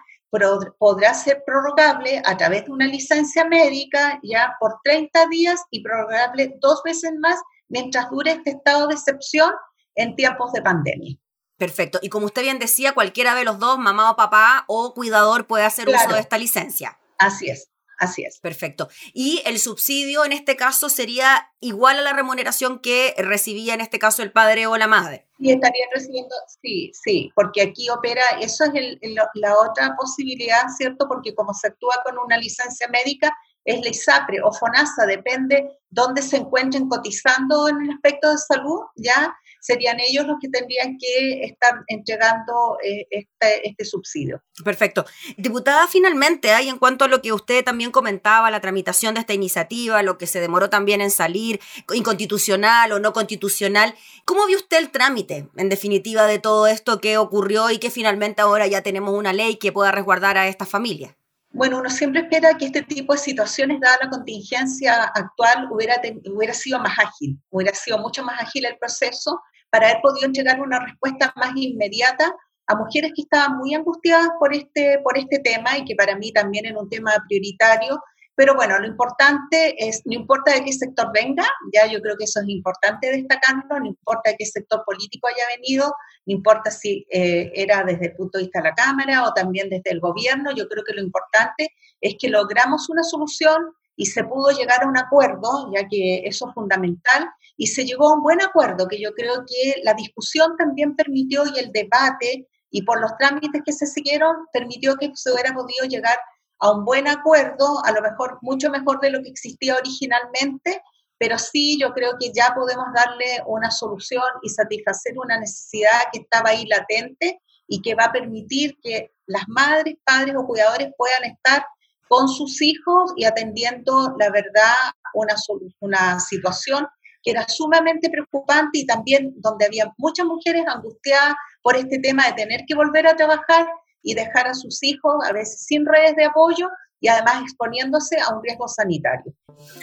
podrá 0.78 1.12
ser 1.12 1.42
prorrogable 1.44 2.22
a 2.24 2.36
través 2.36 2.64
de 2.64 2.70
una 2.70 2.86
licencia 2.86 3.44
médica 3.44 4.18
ya 4.22 4.56
por 4.60 4.78
30 4.84 5.26
días 5.26 5.60
y 5.70 5.82
prorrogable 5.82 6.56
dos 6.60 6.82
veces 6.84 7.12
más 7.18 7.40
mientras 7.68 8.08
dure 8.10 8.32
este 8.32 8.50
estado 8.50 8.88
de 8.88 8.94
excepción 8.94 9.52
en 9.96 10.16
tiempos 10.16 10.52
de 10.52 10.62
pandemia. 10.62 11.16
Perfecto. 11.56 11.98
Y 12.00 12.08
como 12.08 12.26
usted 12.26 12.42
bien 12.42 12.58
decía, 12.58 12.92
cualquiera 12.92 13.34
de 13.34 13.44
los 13.44 13.58
dos, 13.58 13.78
mamá 13.78 14.10
o 14.10 14.16
papá 14.16 14.64
o 14.66 14.94
cuidador, 14.94 15.46
puede 15.46 15.64
hacer 15.64 15.88
uso 15.88 16.14
de 16.14 16.20
esta 16.20 16.38
licencia. 16.38 16.98
Así 17.18 17.50
es. 17.50 17.69
Así 18.00 18.24
es. 18.24 18.40
Perfecto. 18.40 18.88
Y 19.12 19.42
el 19.44 19.58
subsidio 19.58 20.24
en 20.24 20.32
este 20.32 20.56
caso 20.56 20.88
sería 20.88 21.52
igual 21.60 21.98
a 21.98 22.02
la 22.02 22.14
remuneración 22.14 22.78
que 22.78 23.14
recibía 23.18 23.74
en 23.74 23.82
este 23.82 23.98
caso 23.98 24.22
el 24.22 24.32
padre 24.32 24.66
o 24.66 24.78
la 24.78 24.86
madre. 24.86 25.26
Sí, 25.38 25.50
estarían 25.50 25.88
recibiendo, 25.92 26.34
sí, 26.62 26.90
sí, 26.94 27.30
porque 27.34 27.60
aquí 27.60 27.90
opera, 27.90 28.22
eso 28.40 28.64
es 28.64 28.98
la 29.34 29.58
otra 29.58 29.94
posibilidad, 29.98 30.62
¿cierto? 30.76 31.06
Porque 31.06 31.34
como 31.34 31.52
se 31.52 31.68
actúa 31.68 31.94
con 32.02 32.18
una 32.18 32.38
licencia 32.38 32.88
médica, 32.88 33.36
es 33.66 33.82
la 33.82 33.90
ISAPRE 33.90 34.40
o 34.42 34.50
FONASA, 34.50 35.04
depende 35.04 35.70
dónde 35.90 36.22
se 36.22 36.38
encuentren 36.38 36.88
cotizando 36.88 37.68
en 37.68 37.82
el 37.82 37.90
aspecto 37.90 38.30
de 38.30 38.38
salud, 38.38 38.80
ya 38.96 39.34
serían 39.60 39.98
ellos 40.00 40.26
los 40.26 40.36
que 40.40 40.48
tendrían 40.48 40.96
que 40.98 41.44
estar 41.44 41.82
entregando 41.86 42.78
eh, 42.82 43.06
este, 43.10 43.68
este, 43.68 43.84
subsidio. 43.84 44.42
Perfecto. 44.64 45.04
Diputada, 45.36 45.86
finalmente, 45.86 46.52
hay 46.52 46.68
en 46.68 46.78
cuanto 46.78 47.04
a 47.04 47.08
lo 47.08 47.22
que 47.22 47.32
usted 47.32 47.64
también 47.64 47.90
comentaba, 47.90 48.50
la 48.50 48.60
tramitación 48.60 49.14
de 49.14 49.20
esta 49.20 49.34
iniciativa, 49.34 50.02
lo 50.02 50.18
que 50.18 50.26
se 50.26 50.40
demoró 50.40 50.70
también 50.70 51.00
en 51.00 51.10
salir, 51.10 51.60
inconstitucional 51.92 52.92
o 52.92 52.98
no 52.98 53.12
constitucional, 53.12 53.94
¿cómo 54.24 54.46
vio 54.46 54.56
usted 54.56 54.78
el 54.78 54.90
trámite, 54.90 55.48
en 55.56 55.68
definitiva, 55.68 56.26
de 56.26 56.38
todo 56.38 56.66
esto 56.66 57.00
que 57.00 57.18
ocurrió 57.18 57.70
y 57.70 57.78
que 57.78 57.90
finalmente 57.90 58.42
ahora 58.42 58.66
ya 58.66 58.82
tenemos 58.82 59.14
una 59.14 59.32
ley 59.32 59.56
que 59.56 59.72
pueda 59.72 59.92
resguardar 59.92 60.38
a 60.38 60.48
estas 60.48 60.68
familias? 60.68 61.14
Bueno, 61.52 61.78
uno 61.78 61.90
siempre 61.90 62.20
espera 62.20 62.56
que 62.56 62.66
este 62.66 62.82
tipo 62.82 63.12
de 63.12 63.18
situaciones, 63.18 63.80
dada 63.80 63.98
la 64.04 64.10
contingencia 64.10 65.02
actual, 65.14 65.68
hubiera, 65.72 66.00
hubiera 66.32 66.54
sido 66.54 66.78
más 66.78 66.96
ágil, 66.96 67.40
hubiera 67.50 67.74
sido 67.74 67.98
mucho 67.98 68.22
más 68.22 68.40
ágil 68.40 68.66
el 68.66 68.78
proceso 68.78 69.42
para 69.70 69.88
haber 69.88 70.02
podido 70.02 70.26
entregar 70.26 70.60
una 70.60 70.80
respuesta 70.80 71.32
más 71.36 71.52
inmediata 71.56 72.34
a 72.66 72.76
mujeres 72.76 73.12
que 73.14 73.22
estaban 73.22 73.56
muy 73.58 73.74
angustiadas 73.74 74.30
por 74.38 74.54
este, 74.54 75.00
por 75.02 75.18
este 75.18 75.38
tema 75.40 75.76
y 75.78 75.84
que 75.84 75.96
para 75.96 76.16
mí 76.16 76.32
también 76.32 76.66
es 76.66 76.74
un 76.76 76.88
tema 76.88 77.12
prioritario. 77.28 78.00
Pero 78.36 78.54
bueno, 78.54 78.78
lo 78.78 78.86
importante 78.86 79.74
es, 79.76 80.02
no 80.06 80.14
importa 80.14 80.54
de 80.54 80.64
qué 80.64 80.72
sector 80.72 81.10
venga, 81.12 81.44
ya 81.74 81.86
yo 81.86 82.00
creo 82.00 82.16
que 82.16 82.24
eso 82.24 82.40
es 82.40 82.48
importante 82.48 83.10
destacarlo, 83.10 83.80
no 83.80 83.86
importa 83.86 84.30
de 84.30 84.36
qué 84.38 84.46
sector 84.46 84.82
político 84.86 85.28
haya 85.28 85.44
venido, 85.56 85.92
no 86.26 86.34
importa 86.36 86.70
si 86.70 87.06
eh, 87.10 87.52
era 87.54 87.82
desde 87.84 88.06
el 88.06 88.16
punto 88.16 88.38
de 88.38 88.44
vista 88.44 88.62
de 88.62 88.68
la 88.70 88.74
Cámara 88.74 89.24
o 89.24 89.34
también 89.34 89.68
desde 89.68 89.90
el 89.90 90.00
gobierno, 90.00 90.52
yo 90.54 90.68
creo 90.68 90.84
que 90.84 90.94
lo 90.94 91.02
importante 91.02 91.68
es 92.00 92.14
que 92.18 92.28
logramos 92.28 92.88
una 92.88 93.02
solución 93.02 93.74
y 94.00 94.06
se 94.06 94.24
pudo 94.24 94.48
llegar 94.48 94.82
a 94.82 94.88
un 94.88 94.96
acuerdo, 94.96 95.70
ya 95.74 95.86
que 95.86 96.22
eso 96.24 96.48
es 96.48 96.54
fundamental, 96.54 97.28
y 97.58 97.66
se 97.66 97.84
llegó 97.84 98.08
a 98.08 98.14
un 98.14 98.22
buen 98.22 98.40
acuerdo, 98.40 98.88
que 98.88 98.98
yo 98.98 99.12
creo 99.12 99.44
que 99.46 99.74
la 99.82 99.92
discusión 99.92 100.56
también 100.56 100.96
permitió 100.96 101.42
y 101.44 101.58
el 101.58 101.70
debate 101.70 102.48
y 102.70 102.80
por 102.80 102.98
los 102.98 103.14
trámites 103.18 103.60
que 103.62 103.74
se 103.74 103.86
siguieron 103.86 104.34
permitió 104.54 104.96
que 104.96 105.10
se 105.12 105.30
hubiera 105.30 105.52
podido 105.52 105.84
llegar 105.84 106.18
a 106.60 106.70
un 106.70 106.86
buen 106.86 107.08
acuerdo, 107.08 107.84
a 107.84 107.92
lo 107.92 108.00
mejor 108.00 108.38
mucho 108.40 108.70
mejor 108.70 109.00
de 109.00 109.10
lo 109.10 109.22
que 109.22 109.28
existía 109.28 109.76
originalmente, 109.76 110.82
pero 111.18 111.38
sí 111.38 111.78
yo 111.78 111.92
creo 111.92 112.12
que 112.18 112.32
ya 112.32 112.54
podemos 112.54 112.86
darle 112.94 113.42
una 113.44 113.70
solución 113.70 114.24
y 114.42 114.48
satisfacer 114.48 115.12
una 115.18 115.38
necesidad 115.38 116.08
que 116.10 116.20
estaba 116.20 116.50
ahí 116.50 116.64
latente 116.64 117.42
y 117.68 117.82
que 117.82 117.94
va 117.94 118.04
a 118.04 118.12
permitir 118.12 118.78
que 118.82 119.12
las 119.26 119.46
madres, 119.46 119.96
padres 120.06 120.34
o 120.38 120.46
cuidadores 120.46 120.88
puedan 120.96 121.24
estar 121.24 121.66
con 122.10 122.28
sus 122.28 122.60
hijos 122.60 123.12
y 123.16 123.24
atendiendo, 123.24 124.16
la 124.18 124.30
verdad, 124.30 124.74
una, 125.14 125.36
una 125.78 126.18
situación 126.18 126.84
que 127.22 127.30
era 127.30 127.46
sumamente 127.48 128.10
preocupante 128.10 128.80
y 128.80 128.86
también 128.86 129.32
donde 129.36 129.66
había 129.66 129.92
muchas 129.96 130.26
mujeres 130.26 130.64
angustiadas 130.66 131.36
por 131.62 131.76
este 131.76 132.00
tema 132.00 132.26
de 132.26 132.32
tener 132.32 132.62
que 132.66 132.74
volver 132.74 133.06
a 133.06 133.14
trabajar 133.14 133.64
y 134.02 134.14
dejar 134.14 134.48
a 134.48 134.54
sus 134.54 134.82
hijos 134.82 135.24
a 135.24 135.32
veces 135.32 135.64
sin 135.64 135.86
redes 135.86 136.16
de 136.16 136.24
apoyo 136.24 136.68
y 137.00 137.08
además 137.08 137.42
exponiéndose 137.42 138.20
a 138.20 138.34
un 138.34 138.42
riesgo 138.42 138.68
sanitario. 138.68 139.32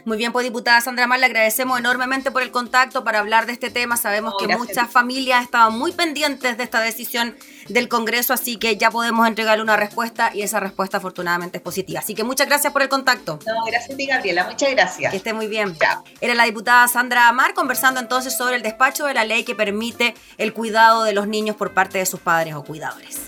Muy 0.05 0.17
bien, 0.17 0.31
pues 0.31 0.43
diputada 0.43 0.81
Sandra 0.81 1.07
Mar, 1.07 1.19
le 1.19 1.25
agradecemos 1.25 1.79
enormemente 1.79 2.31
por 2.31 2.41
el 2.41 2.51
contacto 2.51 3.03
para 3.03 3.19
hablar 3.19 3.45
de 3.45 3.53
este 3.53 3.69
tema. 3.69 3.97
Sabemos 3.97 4.35
que 4.39 4.47
muchas 4.57 4.89
familias 4.89 5.43
estaban 5.43 5.77
muy 5.77 5.91
pendientes 5.91 6.57
de 6.57 6.63
esta 6.63 6.81
decisión 6.81 7.35
del 7.69 7.89
Congreso, 7.89 8.33
así 8.33 8.57
que 8.57 8.77
ya 8.77 8.89
podemos 8.91 9.27
entregarle 9.27 9.63
una 9.63 9.75
respuesta 9.75 10.31
y 10.33 10.41
esa 10.41 10.59
respuesta 10.59 10.97
afortunadamente 10.97 11.57
es 11.57 11.63
positiva. 11.63 11.99
Así 11.99 12.15
que 12.15 12.23
muchas 12.23 12.47
gracias 12.47 12.71
por 12.73 12.81
el 12.81 12.89
contacto. 12.89 13.39
No, 13.45 13.65
gracias 13.65 13.93
a 13.93 13.97
ti, 13.97 14.05
Gabriela. 14.05 14.45
Muchas 14.45 14.71
gracias. 14.71 15.11
Que 15.11 15.17
esté 15.17 15.33
muy 15.33 15.47
bien. 15.47 15.75
Era 16.21 16.33
la 16.33 16.45
diputada 16.45 16.87
Sandra 16.87 17.27
Amar 17.27 17.53
conversando 17.53 17.99
entonces 17.99 18.35
sobre 18.35 18.55
el 18.55 18.61
despacho 18.61 19.05
de 19.05 19.13
la 19.13 19.25
ley 19.25 19.43
que 19.43 19.55
permite 19.55 20.15
el 20.37 20.53
cuidado 20.53 21.03
de 21.03 21.13
los 21.13 21.27
niños 21.27 21.55
por 21.55 21.73
parte 21.73 21.97
de 21.97 22.05
sus 22.05 22.19
padres 22.19 22.55
o 22.55 22.63
cuidadores. 22.63 23.27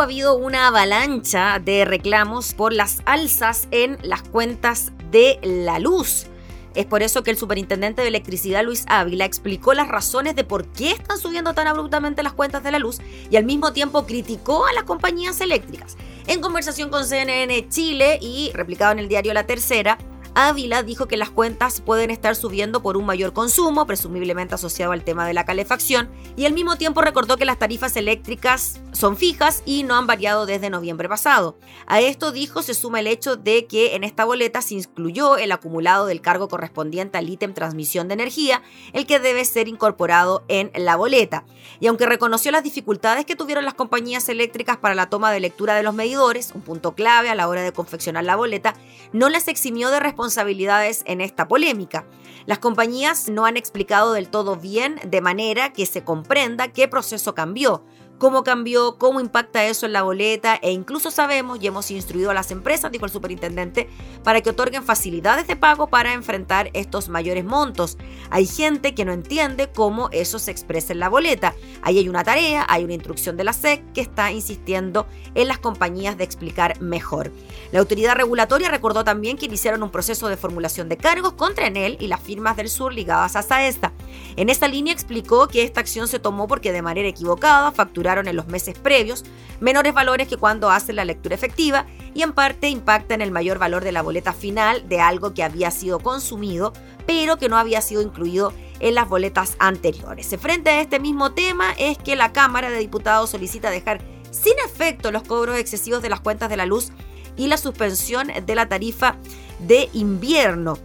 ha 0.00 0.04
habido 0.04 0.36
una 0.36 0.68
avalancha 0.68 1.58
de 1.58 1.84
reclamos 1.84 2.54
por 2.54 2.72
las 2.72 3.02
alzas 3.04 3.68
en 3.70 3.98
las 4.02 4.22
cuentas 4.22 4.92
de 5.10 5.38
la 5.42 5.78
luz. 5.78 6.26
Es 6.74 6.86
por 6.86 7.02
eso 7.02 7.22
que 7.22 7.30
el 7.30 7.36
superintendente 7.36 8.00
de 8.00 8.08
electricidad 8.08 8.64
Luis 8.64 8.84
Ávila 8.88 9.24
explicó 9.24 9.74
las 9.74 9.88
razones 9.88 10.36
de 10.36 10.44
por 10.44 10.66
qué 10.68 10.92
están 10.92 11.18
subiendo 11.18 11.52
tan 11.52 11.66
abruptamente 11.66 12.22
las 12.22 12.32
cuentas 12.32 12.62
de 12.62 12.70
la 12.70 12.78
luz 12.78 13.00
y 13.30 13.36
al 13.36 13.44
mismo 13.44 13.72
tiempo 13.72 14.06
criticó 14.06 14.66
a 14.66 14.72
las 14.72 14.84
compañías 14.84 15.40
eléctricas. 15.40 15.96
En 16.26 16.40
conversación 16.40 16.88
con 16.88 17.04
CNN 17.04 17.68
Chile 17.68 18.18
y 18.22 18.52
replicado 18.54 18.92
en 18.92 19.00
el 19.00 19.08
diario 19.08 19.34
La 19.34 19.46
Tercera, 19.46 19.98
Ávila 20.34 20.82
dijo 20.82 21.08
que 21.08 21.16
las 21.16 21.30
cuentas 21.30 21.80
pueden 21.80 22.10
estar 22.10 22.36
subiendo 22.36 22.82
por 22.82 22.96
un 22.96 23.04
mayor 23.04 23.32
consumo, 23.32 23.86
presumiblemente 23.86 24.54
asociado 24.54 24.92
al 24.92 25.02
tema 25.02 25.26
de 25.26 25.34
la 25.34 25.44
calefacción, 25.44 26.08
y 26.36 26.46
al 26.46 26.52
mismo 26.52 26.76
tiempo 26.76 27.00
recordó 27.00 27.36
que 27.36 27.44
las 27.44 27.58
tarifas 27.58 27.96
eléctricas 27.96 28.80
son 28.92 29.16
fijas 29.16 29.62
y 29.66 29.82
no 29.82 29.96
han 29.96 30.06
variado 30.06 30.46
desde 30.46 30.70
noviembre 30.70 31.08
pasado. 31.08 31.58
A 31.86 32.00
esto 32.00 32.30
dijo 32.30 32.62
se 32.62 32.74
suma 32.74 33.00
el 33.00 33.08
hecho 33.08 33.36
de 33.36 33.66
que 33.66 33.96
en 33.96 34.04
esta 34.04 34.24
boleta 34.24 34.62
se 34.62 34.74
incluyó 34.74 35.36
el 35.36 35.52
acumulado 35.52 36.06
del 36.06 36.20
cargo 36.20 36.48
correspondiente 36.48 37.18
al 37.18 37.28
ítem 37.28 37.52
transmisión 37.52 38.06
de 38.08 38.14
energía, 38.14 38.62
el 38.92 39.06
que 39.06 39.18
debe 39.18 39.44
ser 39.44 39.66
incorporado 39.66 40.44
en 40.48 40.70
la 40.76 40.96
boleta. 40.96 41.44
Y 41.80 41.88
aunque 41.88 42.06
reconoció 42.06 42.52
las 42.52 42.62
dificultades 42.62 43.24
que 43.24 43.36
tuvieron 43.36 43.64
las 43.64 43.74
compañías 43.74 44.28
eléctricas 44.28 44.76
para 44.76 44.94
la 44.94 45.08
toma 45.08 45.32
de 45.32 45.40
lectura 45.40 45.74
de 45.74 45.82
los 45.82 45.94
medidores, 45.94 46.52
un 46.54 46.62
punto 46.62 46.94
clave 46.94 47.30
a 47.30 47.34
la 47.34 47.48
hora 47.48 47.62
de 47.62 47.72
confeccionar 47.72 48.24
la 48.24 48.36
boleta, 48.36 48.74
no 49.12 49.28
las 49.28 49.48
eximió 49.48 49.90
de 49.90 49.98
responsabilidad 49.98 50.19
responsabilidades 50.20 51.02
en 51.06 51.22
esta 51.22 51.48
polémica. 51.48 52.04
Las 52.44 52.58
compañías 52.58 53.30
no 53.30 53.46
han 53.46 53.56
explicado 53.56 54.12
del 54.12 54.28
todo 54.28 54.56
bien 54.56 55.00
de 55.06 55.22
manera 55.22 55.72
que 55.72 55.86
se 55.86 56.04
comprenda 56.04 56.68
qué 56.68 56.88
proceso 56.88 57.34
cambió, 57.34 57.82
cómo 58.20 58.44
cambió, 58.44 58.98
cómo 58.98 59.18
impacta 59.18 59.64
eso 59.64 59.86
en 59.86 59.94
la 59.94 60.02
boleta 60.02 60.56
e 60.60 60.70
incluso 60.72 61.10
sabemos 61.10 61.58
y 61.60 61.66
hemos 61.66 61.90
instruido 61.90 62.30
a 62.30 62.34
las 62.34 62.50
empresas, 62.50 62.92
dijo 62.92 63.06
el 63.06 63.10
superintendente, 63.10 63.88
para 64.22 64.42
que 64.42 64.50
otorguen 64.50 64.84
facilidades 64.84 65.46
de 65.46 65.56
pago 65.56 65.86
para 65.86 66.12
enfrentar 66.12 66.70
estos 66.74 67.08
mayores 67.08 67.46
montos. 67.46 67.96
Hay 68.28 68.46
gente 68.46 68.94
que 68.94 69.06
no 69.06 69.12
entiende 69.12 69.70
cómo 69.72 70.10
eso 70.12 70.38
se 70.38 70.50
expresa 70.50 70.92
en 70.92 71.00
la 71.00 71.08
boleta. 71.08 71.54
Ahí 71.80 71.98
hay 71.98 72.10
una 72.10 72.22
tarea, 72.22 72.66
hay 72.68 72.84
una 72.84 72.92
instrucción 72.92 73.38
de 73.38 73.44
la 73.44 73.54
SEC 73.54 73.90
que 73.94 74.02
está 74.02 74.30
insistiendo 74.30 75.06
en 75.34 75.48
las 75.48 75.58
compañías 75.58 76.18
de 76.18 76.24
explicar 76.24 76.78
mejor. 76.82 77.32
La 77.72 77.80
autoridad 77.80 78.16
regulatoria 78.16 78.68
recordó 78.68 79.02
también 79.02 79.38
que 79.38 79.46
iniciaron 79.46 79.82
un 79.82 79.90
proceso 79.90 80.28
de 80.28 80.36
formulación 80.36 80.90
de 80.90 80.98
cargos 80.98 81.32
contra 81.32 81.66
Enel 81.66 81.96
y 81.98 82.06
las 82.08 82.20
firmas 82.20 82.54
del 82.58 82.68
sur 82.68 82.92
ligadas 82.92 83.34
a 83.50 83.66
esta. 83.66 83.94
En 84.36 84.48
esta 84.48 84.68
línea 84.68 84.92
explicó 84.92 85.48
que 85.48 85.62
esta 85.62 85.80
acción 85.80 86.08
se 86.08 86.18
tomó 86.18 86.48
porque 86.48 86.72
de 86.72 86.82
manera 86.82 87.08
equivocada 87.08 87.72
facturaron 87.72 88.28
en 88.28 88.36
los 88.36 88.46
meses 88.46 88.78
previos, 88.78 89.24
menores 89.60 89.92
valores 89.92 90.28
que 90.28 90.36
cuando 90.36 90.70
hacen 90.70 90.96
la 90.96 91.04
lectura 91.04 91.34
efectiva 91.34 91.86
y 92.14 92.22
en 92.22 92.32
parte 92.32 92.68
impacta 92.68 93.14
en 93.14 93.22
el 93.22 93.30
mayor 93.30 93.58
valor 93.58 93.84
de 93.84 93.92
la 93.92 94.02
boleta 94.02 94.32
final 94.32 94.88
de 94.88 95.00
algo 95.00 95.34
que 95.34 95.42
había 95.42 95.70
sido 95.70 96.00
consumido, 96.00 96.72
pero 97.06 97.36
que 97.36 97.48
no 97.48 97.58
había 97.58 97.80
sido 97.80 98.02
incluido 98.02 98.52
en 98.80 98.94
las 98.94 99.08
boletas 99.08 99.56
anteriores. 99.58 100.34
Frente 100.40 100.70
a 100.70 100.80
este 100.80 100.98
mismo 100.98 101.32
tema 101.32 101.72
es 101.78 101.98
que 101.98 102.16
la 102.16 102.32
Cámara 102.32 102.70
de 102.70 102.78
Diputados 102.78 103.30
solicita 103.30 103.70
dejar 103.70 104.00
sin 104.30 104.54
efecto 104.64 105.12
los 105.12 105.22
cobros 105.22 105.58
excesivos 105.58 106.02
de 106.02 106.08
las 106.08 106.20
cuentas 106.20 106.48
de 106.48 106.56
la 106.56 106.66
luz 106.66 106.92
y 107.36 107.48
la 107.48 107.56
suspensión 107.56 108.28
de 108.44 108.54
la 108.54 108.68
tarifa 108.68 109.16
de 109.58 109.88
invierno 109.92 110.78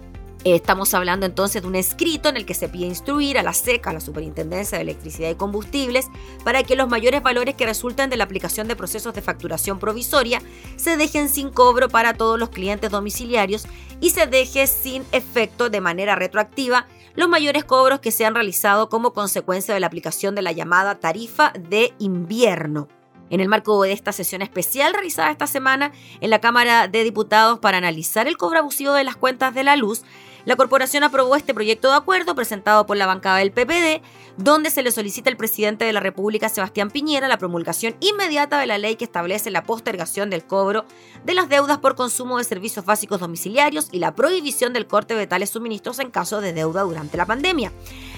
Estamos 0.45 0.93
hablando 0.93 1.25
entonces 1.25 1.63
de 1.63 1.67
un 1.67 1.73
escrito 1.73 2.29
en 2.29 2.37
el 2.37 2.45
que 2.45 2.53
se 2.53 2.69
pide 2.69 2.85
instruir 2.85 3.39
a 3.39 3.41
la 3.41 3.51
SECA, 3.51 3.89
a 3.89 3.93
la 3.93 3.99
Superintendencia 3.99 4.77
de 4.77 4.83
Electricidad 4.83 5.31
y 5.31 5.33
Combustibles, 5.33 6.05
para 6.43 6.61
que 6.61 6.75
los 6.75 6.87
mayores 6.87 7.23
valores 7.23 7.55
que 7.55 7.65
resulten 7.65 8.11
de 8.11 8.17
la 8.17 8.25
aplicación 8.25 8.67
de 8.67 8.75
procesos 8.75 9.15
de 9.15 9.23
facturación 9.23 9.79
provisoria 9.79 10.43
se 10.75 10.97
dejen 10.97 11.29
sin 11.29 11.49
cobro 11.49 11.89
para 11.89 12.13
todos 12.13 12.37
los 12.37 12.49
clientes 12.49 12.91
domiciliarios 12.91 13.65
y 14.01 14.11
se 14.11 14.27
deje 14.27 14.67
sin 14.67 15.03
efecto 15.11 15.71
de 15.71 15.81
manera 15.81 16.13
retroactiva 16.13 16.85
los 17.15 17.27
mayores 17.27 17.65
cobros 17.65 17.99
que 17.99 18.11
se 18.11 18.23
han 18.23 18.35
realizado 18.35 18.87
como 18.87 19.13
consecuencia 19.13 19.73
de 19.73 19.79
la 19.79 19.87
aplicación 19.87 20.35
de 20.35 20.43
la 20.43 20.51
llamada 20.51 20.99
tarifa 20.99 21.53
de 21.57 21.95
invierno. 21.97 22.87
En 23.31 23.39
el 23.39 23.49
marco 23.49 23.81
de 23.81 23.91
esta 23.91 24.11
sesión 24.11 24.43
especial 24.43 24.93
realizada 24.93 25.31
esta 25.31 25.47
semana 25.47 25.91
en 26.21 26.29
la 26.29 26.39
Cámara 26.41 26.87
de 26.87 27.03
Diputados 27.03 27.57
para 27.57 27.79
analizar 27.79 28.27
el 28.27 28.37
cobro 28.37 28.59
abusivo 28.59 28.93
de 28.93 29.03
las 29.03 29.15
cuentas 29.15 29.55
de 29.55 29.63
la 29.63 29.75
luz, 29.75 30.03
la 30.45 30.55
corporación 30.55 31.03
aprobó 31.03 31.35
este 31.35 31.55
proyecto 31.55 31.89
de 31.89 31.97
acuerdo 31.97 32.35
presentado 32.35 32.85
por 32.85 32.97
la 32.97 33.07
bancada 33.07 33.37
del 33.37 33.51
PPD, 33.51 34.01
donde 34.37 34.69
se 34.69 34.83
le 34.83 34.91
solicita 34.91 35.29
al 35.29 35.37
presidente 35.37 35.85
de 35.85 35.93
la 35.93 35.99
República, 35.99 36.49
Sebastián 36.49 36.91
Piñera, 36.91 37.27
la 37.27 37.39
promulgación 37.39 37.95
inmediata 37.99 38.59
de 38.59 38.67
la 38.67 38.77
ley 38.77 38.95
que 38.95 39.05
establece 39.05 39.49
la 39.49 39.63
postergación 39.63 40.29
del 40.29 40.45
cobro 40.45 40.85
de 41.23 41.33
las 41.33 41.49
deudas 41.49 41.79
por 41.79 41.95
consumo 41.95 42.37
de 42.37 42.43
servicios 42.43 42.85
básicos 42.85 43.19
domiciliarios 43.19 43.87
y 43.91 43.99
la 43.99 44.13
prohibición 44.13 44.71
del 44.71 44.85
corte 44.85 45.15
de 45.15 45.25
tales 45.25 45.49
suministros 45.49 45.99
en 45.99 46.11
caso 46.11 46.41
de 46.41 46.53
deuda 46.53 46.83
durante 46.83 47.17
la 47.17 47.25
pandemia. 47.25 47.71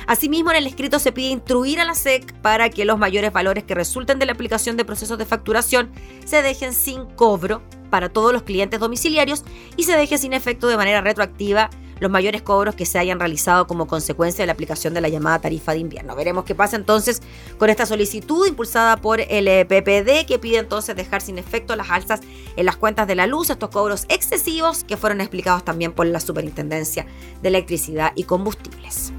Asimismo, 0.06 0.52
en 0.52 0.58
el 0.58 0.68
escrito 0.68 1.00
se 1.00 1.14
pide 1.14 1.30
instruir 1.30 1.80
a 1.80 1.86
la 1.86 1.96
SEC 1.96 2.34
para 2.42 2.70
que 2.70 2.86
los 2.86 2.98
mayores 2.98 3.32
valores 3.32 3.64
que 3.64 3.76
resulten 3.76 4.20
de 4.20 4.26
la 4.26 4.34
aplicación 4.34 4.76
de 4.76 4.86
procesos 4.86 5.18
de 5.18 5.26
facturación 5.26 5.92
se 6.26 6.42
dejen 6.42 6.74
sin 6.74 7.06
cobro 7.06 7.62
para 7.90 8.10
todos 8.10 8.34
los 8.34 8.44
clientes 8.44 8.80
domiciliarios 8.80 9.44
y 9.78 9.84
se 9.84 9.96
deje 9.96 10.18
sin 10.18 10.34
efecto 10.34 10.68
de 10.68 10.78
manera 10.78 11.00
retroactiva 11.00 11.70
los 12.00 12.12
mayores 12.12 12.42
cobros 12.42 12.76
que 12.76 12.86
se 12.86 13.00
hayan 13.00 13.20
realizado 13.20 13.68
como 13.68 13.88
consecuencia 13.88 14.44
de 14.44 14.48
la 14.48 14.54
aplicación 14.54 14.94
de 14.94 15.02
la 15.02 15.10
llamada 15.10 15.40
tarifa 15.40 15.74
de 15.74 15.80
invierno. 15.80 16.16
Veremos 16.16 16.46
qué 16.46 16.56
pasa 16.56 16.76
entonces 16.76 17.22
con 17.58 17.70
esta 17.70 17.86
solicitud 17.86 18.48
impulsada 18.48 18.98
por 18.98 19.22
el 19.22 19.48
eh, 19.48 19.66
PPD 19.66 20.26
que 20.28 20.40
pide 20.40 20.58
entonces 20.58 20.96
dejar 20.96 21.22
sin 21.22 21.38
efecto 21.38 21.76
las 21.76 21.90
alzas 21.90 22.22
en 22.56 22.66
las 22.66 22.78
cuentas 22.78 23.08
de 23.08 23.16
la 23.16 23.28
luz, 23.28 23.50
estos 23.50 23.70
cobros 23.70 24.06
excesivos 24.10 24.84
que 24.84 24.98
fueron 24.98 25.22
explicados 25.22 25.64
también 25.64 25.94
por 25.94 26.06
la 26.08 26.20
Superintendencia 26.20 27.06
de 27.42 27.50
Electricidad 27.50 28.12
y 28.16 28.24
Combustibles. 28.24 29.14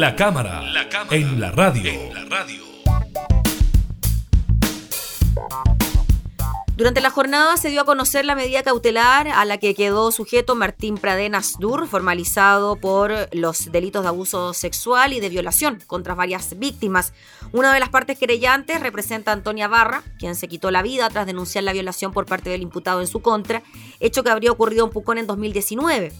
La 0.00 0.16
cámara, 0.16 0.62
en, 1.10 1.38
la 1.38 1.50
radio. 1.50 1.92
Durante 6.74 7.02
la 7.02 7.10
jornada 7.10 7.58
se 7.58 7.68
dio 7.68 7.82
a 7.82 7.84
conocer 7.84 8.24
la 8.24 8.34
medida 8.34 8.62
cautelar 8.62 9.28
a 9.28 9.44
la 9.44 9.58
que 9.58 9.74
quedó 9.74 10.10
sujeto 10.10 10.54
Martín 10.54 10.96
Pradenas 10.96 11.56
Dur, 11.58 11.86
formalizado 11.86 12.76
por 12.76 13.12
los 13.32 13.70
delitos 13.70 14.02
de 14.02 14.08
abuso 14.08 14.54
sexual 14.54 15.12
y 15.12 15.20
de 15.20 15.28
violación 15.28 15.80
contra 15.86 16.14
varias 16.14 16.58
víctimas. 16.58 17.12
Una 17.52 17.74
de 17.74 17.80
las 17.80 17.90
partes 17.90 18.18
querellantes 18.18 18.80
representa 18.80 19.32
a 19.32 19.34
Antonia 19.34 19.68
Barra, 19.68 20.02
quien 20.18 20.34
se 20.34 20.48
quitó 20.48 20.70
la 20.70 20.80
vida 20.80 21.10
tras 21.10 21.26
denunciar 21.26 21.64
la 21.64 21.74
violación 21.74 22.10
por 22.10 22.24
parte 22.24 22.48
del 22.48 22.62
imputado 22.62 23.02
en 23.02 23.06
su 23.06 23.20
contra, 23.20 23.62
hecho 24.00 24.22
que 24.22 24.30
habría 24.30 24.50
ocurrido 24.50 24.86
en 24.86 24.92
Pucón 24.92 25.18
en 25.18 25.26
2019. 25.26 26.10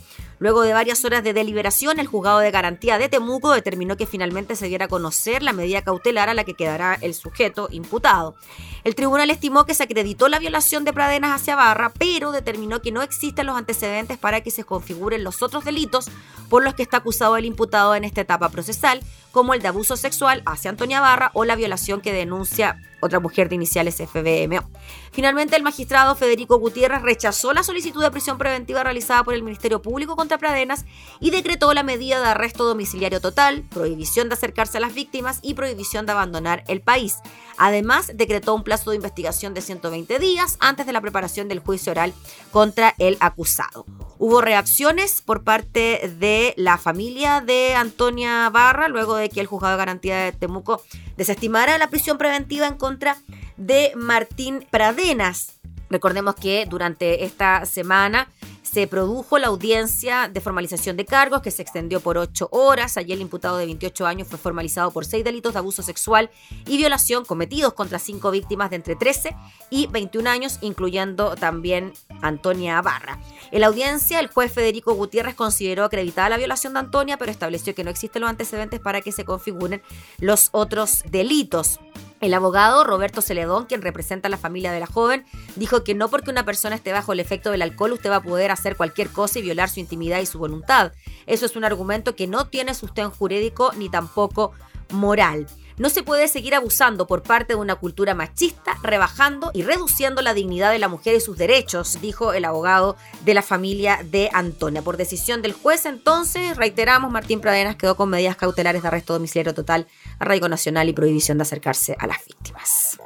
Luego 0.41 0.63
de 0.63 0.73
varias 0.73 1.05
horas 1.05 1.23
de 1.23 1.35
deliberación, 1.35 2.01
el 2.01 2.07
juzgado 2.07 2.39
de 2.39 2.51
garantía 2.51 2.97
de 2.97 3.11
Temuco 3.11 3.53
determinó 3.53 3.99
que 3.99 4.07
finalmente 4.07 4.57
se 4.57 4.69
diera 4.69 4.87
a 4.87 4.89
conocer 4.89 5.43
la 5.43 5.53
medida 5.53 5.83
cautelar 5.83 6.31
a 6.31 6.35
la 6.35 6.45
que 6.45 6.55
quedará 6.55 6.97
el 7.03 7.13
sujeto 7.13 7.69
imputado. 7.71 8.35
El 8.83 8.95
tribunal 8.95 9.29
estimó 9.29 9.67
que 9.67 9.75
se 9.75 9.83
acreditó 9.83 10.29
la 10.29 10.39
violación 10.39 10.87
de 10.87 10.95
Pradenas 10.95 11.39
hacia 11.39 11.57
Barra, 11.57 11.93
pero 11.93 12.33
determinó 12.33 12.81
que 12.81 12.91
no 12.91 13.03
existen 13.03 13.45
los 13.45 13.59
antecedentes 13.59 14.17
para 14.17 14.41
que 14.41 14.51
se 14.51 14.65
configuren 14.65 15.25
los 15.25 15.43
otros 15.43 15.63
delitos 15.63 16.09
por 16.49 16.65
los 16.65 16.73
que 16.73 16.85
está 16.85 16.97
acusado 16.97 17.37
el 17.37 17.45
imputado 17.45 17.95
en 17.95 18.05
esta 18.05 18.23
etapa 18.23 18.49
procesal, 18.49 19.03
como 19.33 19.55
el 19.55 19.63
de 19.63 19.69
abuso 19.69 19.97
sexual 19.97 20.43
hacia 20.47 20.71
Antonia 20.71 21.01
Barra 21.01 21.31
o 21.35 21.45
la 21.45 21.57
violación 21.57 22.01
que 22.01 22.13
denuncia 22.13 22.81
otra 23.01 23.21
mujer 23.21 23.49
de 23.49 23.55
iniciales 23.55 23.97
FBMO. 23.97 24.69
Finalmente, 25.13 25.57
el 25.57 25.63
magistrado 25.63 26.15
Federico 26.15 26.59
Gutiérrez 26.59 27.03
rechazó 27.03 27.53
la 27.53 27.63
solicitud 27.63 28.03
de 28.03 28.11
prisión 28.11 28.39
preventiva 28.39 28.83
realizada 28.83 29.25
por 29.25 29.35
el 29.35 29.43
Ministerio 29.43 29.83
Público 29.83 30.17
contra 30.17 30.39
Pradenas 30.39 30.85
y 31.19 31.31
decretó 31.31 31.73
la 31.75 31.83
medida 31.83 32.21
de 32.21 32.27
arresto 32.27 32.65
domiciliario 32.65 33.21
total, 33.21 33.65
prohibición 33.71 34.29
de 34.29 34.35
acercarse 34.35 34.79
a 34.79 34.81
las 34.81 34.95
víctimas 34.95 35.39
y 35.43 35.55
prohibición 35.55 36.07
de 36.07 36.13
abandonar 36.13 36.65
el 36.69 36.81
país. 36.83 37.17
Además, 37.57 38.13
decretó 38.15 38.55
un 38.55 38.65
plazo 38.65 38.91
de 38.91 38.97
investigación 38.97 39.55
de 39.55 39.63
120 39.63 40.19
días 40.19 40.57
antes 40.61 40.87
de 40.87 40.93
la 40.93 41.01
preparación 41.01 41.49
del 41.49 41.61
juicio 41.61 41.93
oral 41.93 42.13
contra 42.53 42.95
el 42.99 43.17
acusado. 43.21 43.85
Hubo 44.23 44.43
reacciones 44.43 45.23
por 45.23 45.45
parte 45.45 46.13
de 46.19 46.53
la 46.59 46.77
familia 46.77 47.41
de 47.41 47.75
Antonia 47.75 48.51
Barra 48.51 48.89
luego 48.89 49.17
de 49.17 49.31
que 49.31 49.41
el 49.41 49.47
juzgado 49.47 49.73
de 49.73 49.79
garantía 49.79 50.19
de 50.19 50.33
Temuco 50.33 50.83
desestimara 51.17 51.79
la 51.79 51.89
prisión 51.89 52.19
preventiva 52.19 52.67
en 52.67 52.77
contra 52.77 53.17
de 53.57 53.93
Martín 53.97 54.67
Pradenas. 54.69 55.59
Recordemos 55.89 56.35
que 56.35 56.67
durante 56.69 57.25
esta 57.25 57.65
semana 57.65 58.29
se 58.71 58.87
produjo 58.87 59.39
la 59.39 59.49
audiencia 59.49 60.29
de 60.29 60.41
formalización 60.41 60.97
de 60.97 61.05
cargos 61.05 61.43
que 61.43 61.51
se 61.51 61.63
extendió 61.63 62.01
por 62.01 62.19
ocho 62.19 62.49
horas. 62.53 62.97
Allí 62.97 63.13
el 63.13 63.21
imputado 63.21 63.57
de 63.57 63.67
28 63.67 64.07
años 64.07 64.29
fue 64.29 64.39
formalizado 64.39 64.93
por 64.93 65.05
seis 65.05 65.25
delitos 65.25 65.55
de 65.55 65.59
abuso 65.59 65.83
sexual 65.83 66.31
y 66.67 66.77
violación 66.77 67.25
cometidos 67.25 67.75
contra 67.75 67.99
cinco 67.99 68.31
víctimas 68.31 68.71
de 68.71 68.77
entre 68.77 68.95
13 68.95 69.37
y 69.71 69.89
21 69.89 70.31
años, 70.31 70.59
incluyendo 70.61 71.35
también 71.35 71.93
Antonia 72.23 72.81
Barra. 72.81 73.19
En 73.51 73.63
la 73.63 73.67
audiencia, 73.67 74.21
el 74.21 74.29
juez 74.29 74.53
Federico 74.53 74.95
Gutiérrez 74.95 75.35
consideró 75.35 75.85
acreditada 75.85 76.29
la 76.29 76.37
violación 76.37 76.75
de 76.75 76.79
Antonia, 76.79 77.17
pero 77.17 77.33
estableció 77.33 77.75
que 77.75 77.83
no 77.83 77.91
existen 77.91 78.23
los 78.23 78.31
antecedentes 78.31 78.79
para 78.79 79.01
que 79.01 79.11
se 79.11 79.25
configuren 79.25 79.83
los 80.19 80.49
otros 80.53 81.03
delitos. 81.11 81.81
El 82.21 82.35
abogado 82.35 82.85
Roberto 82.85 83.23
Celedón, 83.23 83.65
quien 83.65 83.81
representa 83.81 84.29
a 84.29 84.31
la 84.31 84.37
familia 84.37 84.73
de 84.73 84.81
la 84.81 84.87
joven, 84.87 85.25
dijo 85.57 85.85
que 85.85 85.95
no 85.95 86.09
porque 86.09 86.31
una 86.31 86.45
persona 86.45 86.77
esté 86.77 86.93
bajo 86.93 87.15
el 87.15 87.21
efecto 87.21 87.51
del 87.51 87.63
alcohol 87.63 87.93
usted 87.93 88.11
va 88.11 88.17
a 88.17 88.23
poder 88.23 88.51
hacer 88.51 88.77
cualquier 88.77 89.09
cosa 89.09 89.39
y 89.39 89.43
violar 89.43 89.71
su 89.71 89.81
intimidad 89.81 90.21
y 90.21 90.27
su 90.27 90.39
voluntad. 90.39 90.93
Eso 91.27 91.47
es 91.47 91.57
un 91.57 91.65
argumento 91.65 92.15
que 92.15 92.27
no 92.27 92.47
tiene 92.47 92.75
sustento 92.75 93.11
jurídico 93.11 93.73
ni 93.77 93.89
tampoco 93.89 94.53
moral. 94.91 95.47
No 95.81 95.89
se 95.89 96.03
puede 96.03 96.29
seguir 96.29 96.55
abusando 96.55 97.07
por 97.07 97.23
parte 97.23 97.55
de 97.55 97.59
una 97.59 97.75
cultura 97.75 98.15
machista, 98.15 98.77
rebajando 98.83 99.51
y 99.55 99.63
reduciendo 99.63 100.21
la 100.21 100.35
dignidad 100.35 100.71
de 100.71 100.79
la 100.79 100.89
mujer 100.89 101.17
y 101.17 101.21
sus 101.21 101.39
derechos, 101.39 102.03
dijo 102.03 102.35
el 102.35 102.45
abogado 102.45 102.97
de 103.25 103.33
la 103.33 103.41
familia 103.41 104.01
de 104.05 104.29
Antonia. 104.35 104.83
Por 104.83 104.99
decisión 104.99 105.41
del 105.41 105.55
juez, 105.55 105.87
entonces, 105.87 106.59
reiteramos, 106.59 107.11
Martín 107.11 107.41
Pradenas 107.41 107.77
quedó 107.77 107.97
con 107.97 108.11
medidas 108.11 108.37
cautelares 108.37 108.83
de 108.83 108.89
arresto 108.89 109.15
domiciliario 109.15 109.55
total, 109.55 109.87
arraigo 110.19 110.51
nacional 110.51 110.87
y 110.91 110.93
prohibición 110.93 111.39
de 111.39 111.43
acercarse 111.45 111.97
a 111.99 112.07
las 112.07 112.19
víctimas. 112.27 112.99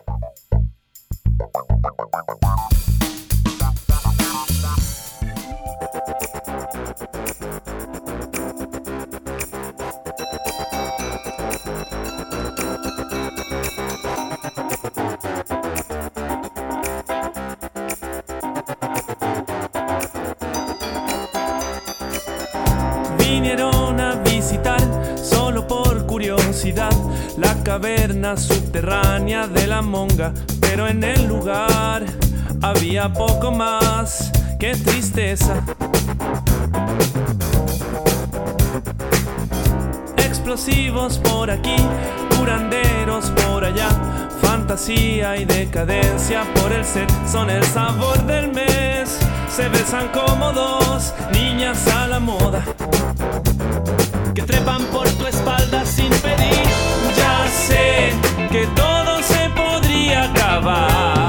Caverna 27.75 28.37
subterránea 28.37 29.49
de 29.49 29.67
la 29.67 29.83
monga, 29.83 30.33
pero 30.61 30.87
en 30.87 31.03
el 31.03 31.27
lugar 31.27 32.05
había 32.63 33.13
poco 33.13 33.51
más 33.51 34.31
que 34.61 34.77
tristeza. 34.77 35.55
Explosivos 40.17 41.19
por 41.19 41.51
aquí, 41.51 41.75
curanderos 42.39 43.31
por 43.31 43.65
allá, 43.65 43.89
fantasía 44.41 45.37
y 45.37 45.45
decadencia 45.45 46.45
por 46.55 46.71
el 46.71 46.85
set 46.85 47.11
son 47.27 47.51
el 47.51 47.65
sabor 47.65 48.25
del 48.25 48.53
mes 48.53 49.19
se 49.49 49.69
besan 49.69 50.11
como 50.11 50.53
dos 50.53 51.13
niñas 51.33 51.85
a 51.89 52.07
la 52.07 52.21
moda 52.21 52.65
que 54.33 54.43
trepan 54.43 54.85
por 54.93 55.09
tu 55.09 55.27
espalda 55.27 55.85
sin 55.85 56.11
pedir. 56.11 56.64
Que 57.67 58.67
todo 58.77 59.23
se 59.23 59.49
podría 59.51 60.25
acabar. 60.25 61.24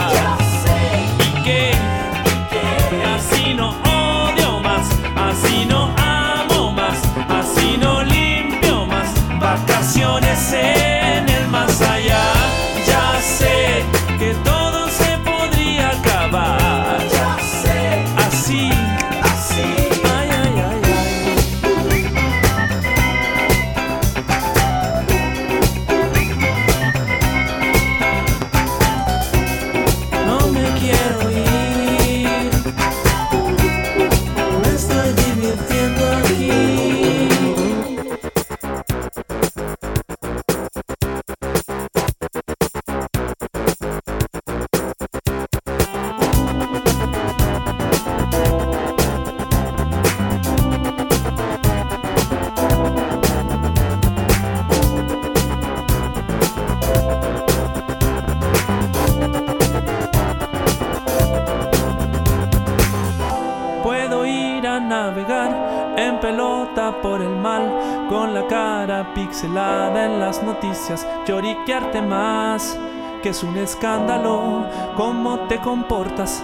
Noticias, 70.66 71.05
lloriquearte 71.28 72.01
más, 72.01 72.78
que 73.22 73.30
es 73.30 73.43
un 73.43 73.57
escándalo 73.57 74.66
cómo 74.95 75.39
te 75.47 75.59
comportas. 75.59 76.43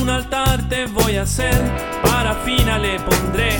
Un 0.00 0.08
altar 0.08 0.68
te 0.68 0.86
voy 0.86 1.16
a 1.16 1.22
hacer, 1.22 1.54
parafina 2.02 2.78
le 2.78 2.98
pondré. 3.00 3.58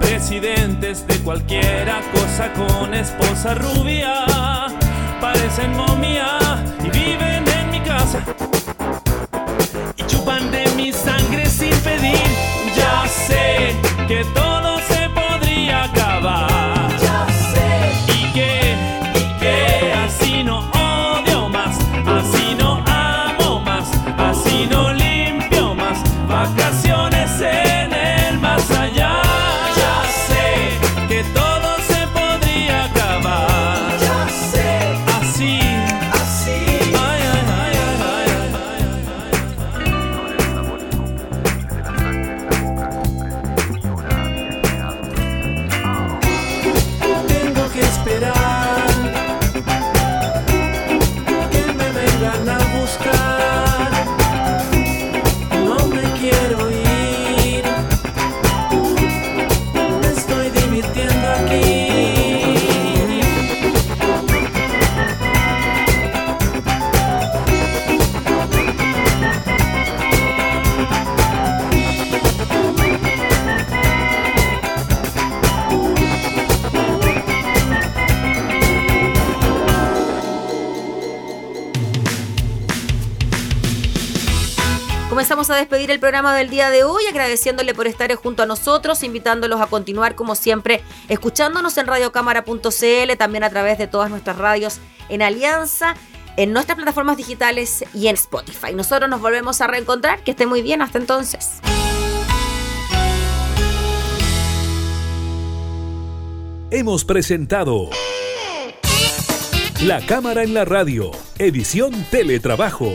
Presidentes 0.00 1.06
de 1.06 1.18
cualquiera 1.18 2.00
cosa 2.12 2.52
con 2.52 2.92
esposa 2.94 3.54
rubia, 3.54 4.24
parecen 5.20 5.76
momia 5.76 6.38
y 6.80 6.90
viven 6.90 7.44
en 7.48 7.70
mi 7.70 7.80
casa 7.80 8.22
a 85.52 85.56
despedir 85.56 85.90
el 85.90 86.00
programa 86.00 86.34
del 86.34 86.50
día 86.50 86.70
de 86.70 86.84
hoy, 86.84 87.04
agradeciéndole 87.08 87.74
por 87.74 87.86
estar 87.86 88.12
junto 88.14 88.42
a 88.42 88.46
nosotros, 88.46 89.02
invitándolos 89.02 89.60
a 89.60 89.66
continuar 89.66 90.14
como 90.14 90.34
siempre, 90.34 90.82
escuchándonos 91.08 91.76
en 91.78 91.86
radiocámara.cl, 91.86 93.16
también 93.18 93.44
a 93.44 93.50
través 93.50 93.78
de 93.78 93.86
todas 93.86 94.10
nuestras 94.10 94.38
radios 94.38 94.80
en 95.08 95.22
Alianza. 95.22 95.94
en 96.38 96.54
nuestras 96.54 96.76
plataformas 96.76 97.18
digitales 97.18 97.84
y 97.92 98.08
en 98.08 98.14
Spotify. 98.14 98.72
Nosotros 98.74 99.10
nos 99.10 99.20
volvemos 99.20 99.60
a 99.60 99.66
reencontrar. 99.66 100.22
Que 100.24 100.30
esté 100.30 100.46
muy 100.46 100.62
bien. 100.62 100.80
Hasta 100.80 100.96
entonces. 100.96 101.60
Hemos 106.70 107.04
presentado 107.04 107.90
La 109.82 110.00
Cámara 110.06 110.42
en 110.42 110.54
la 110.54 110.64
Radio, 110.64 111.10
edición 111.38 111.92
Teletrabajo. 112.10 112.94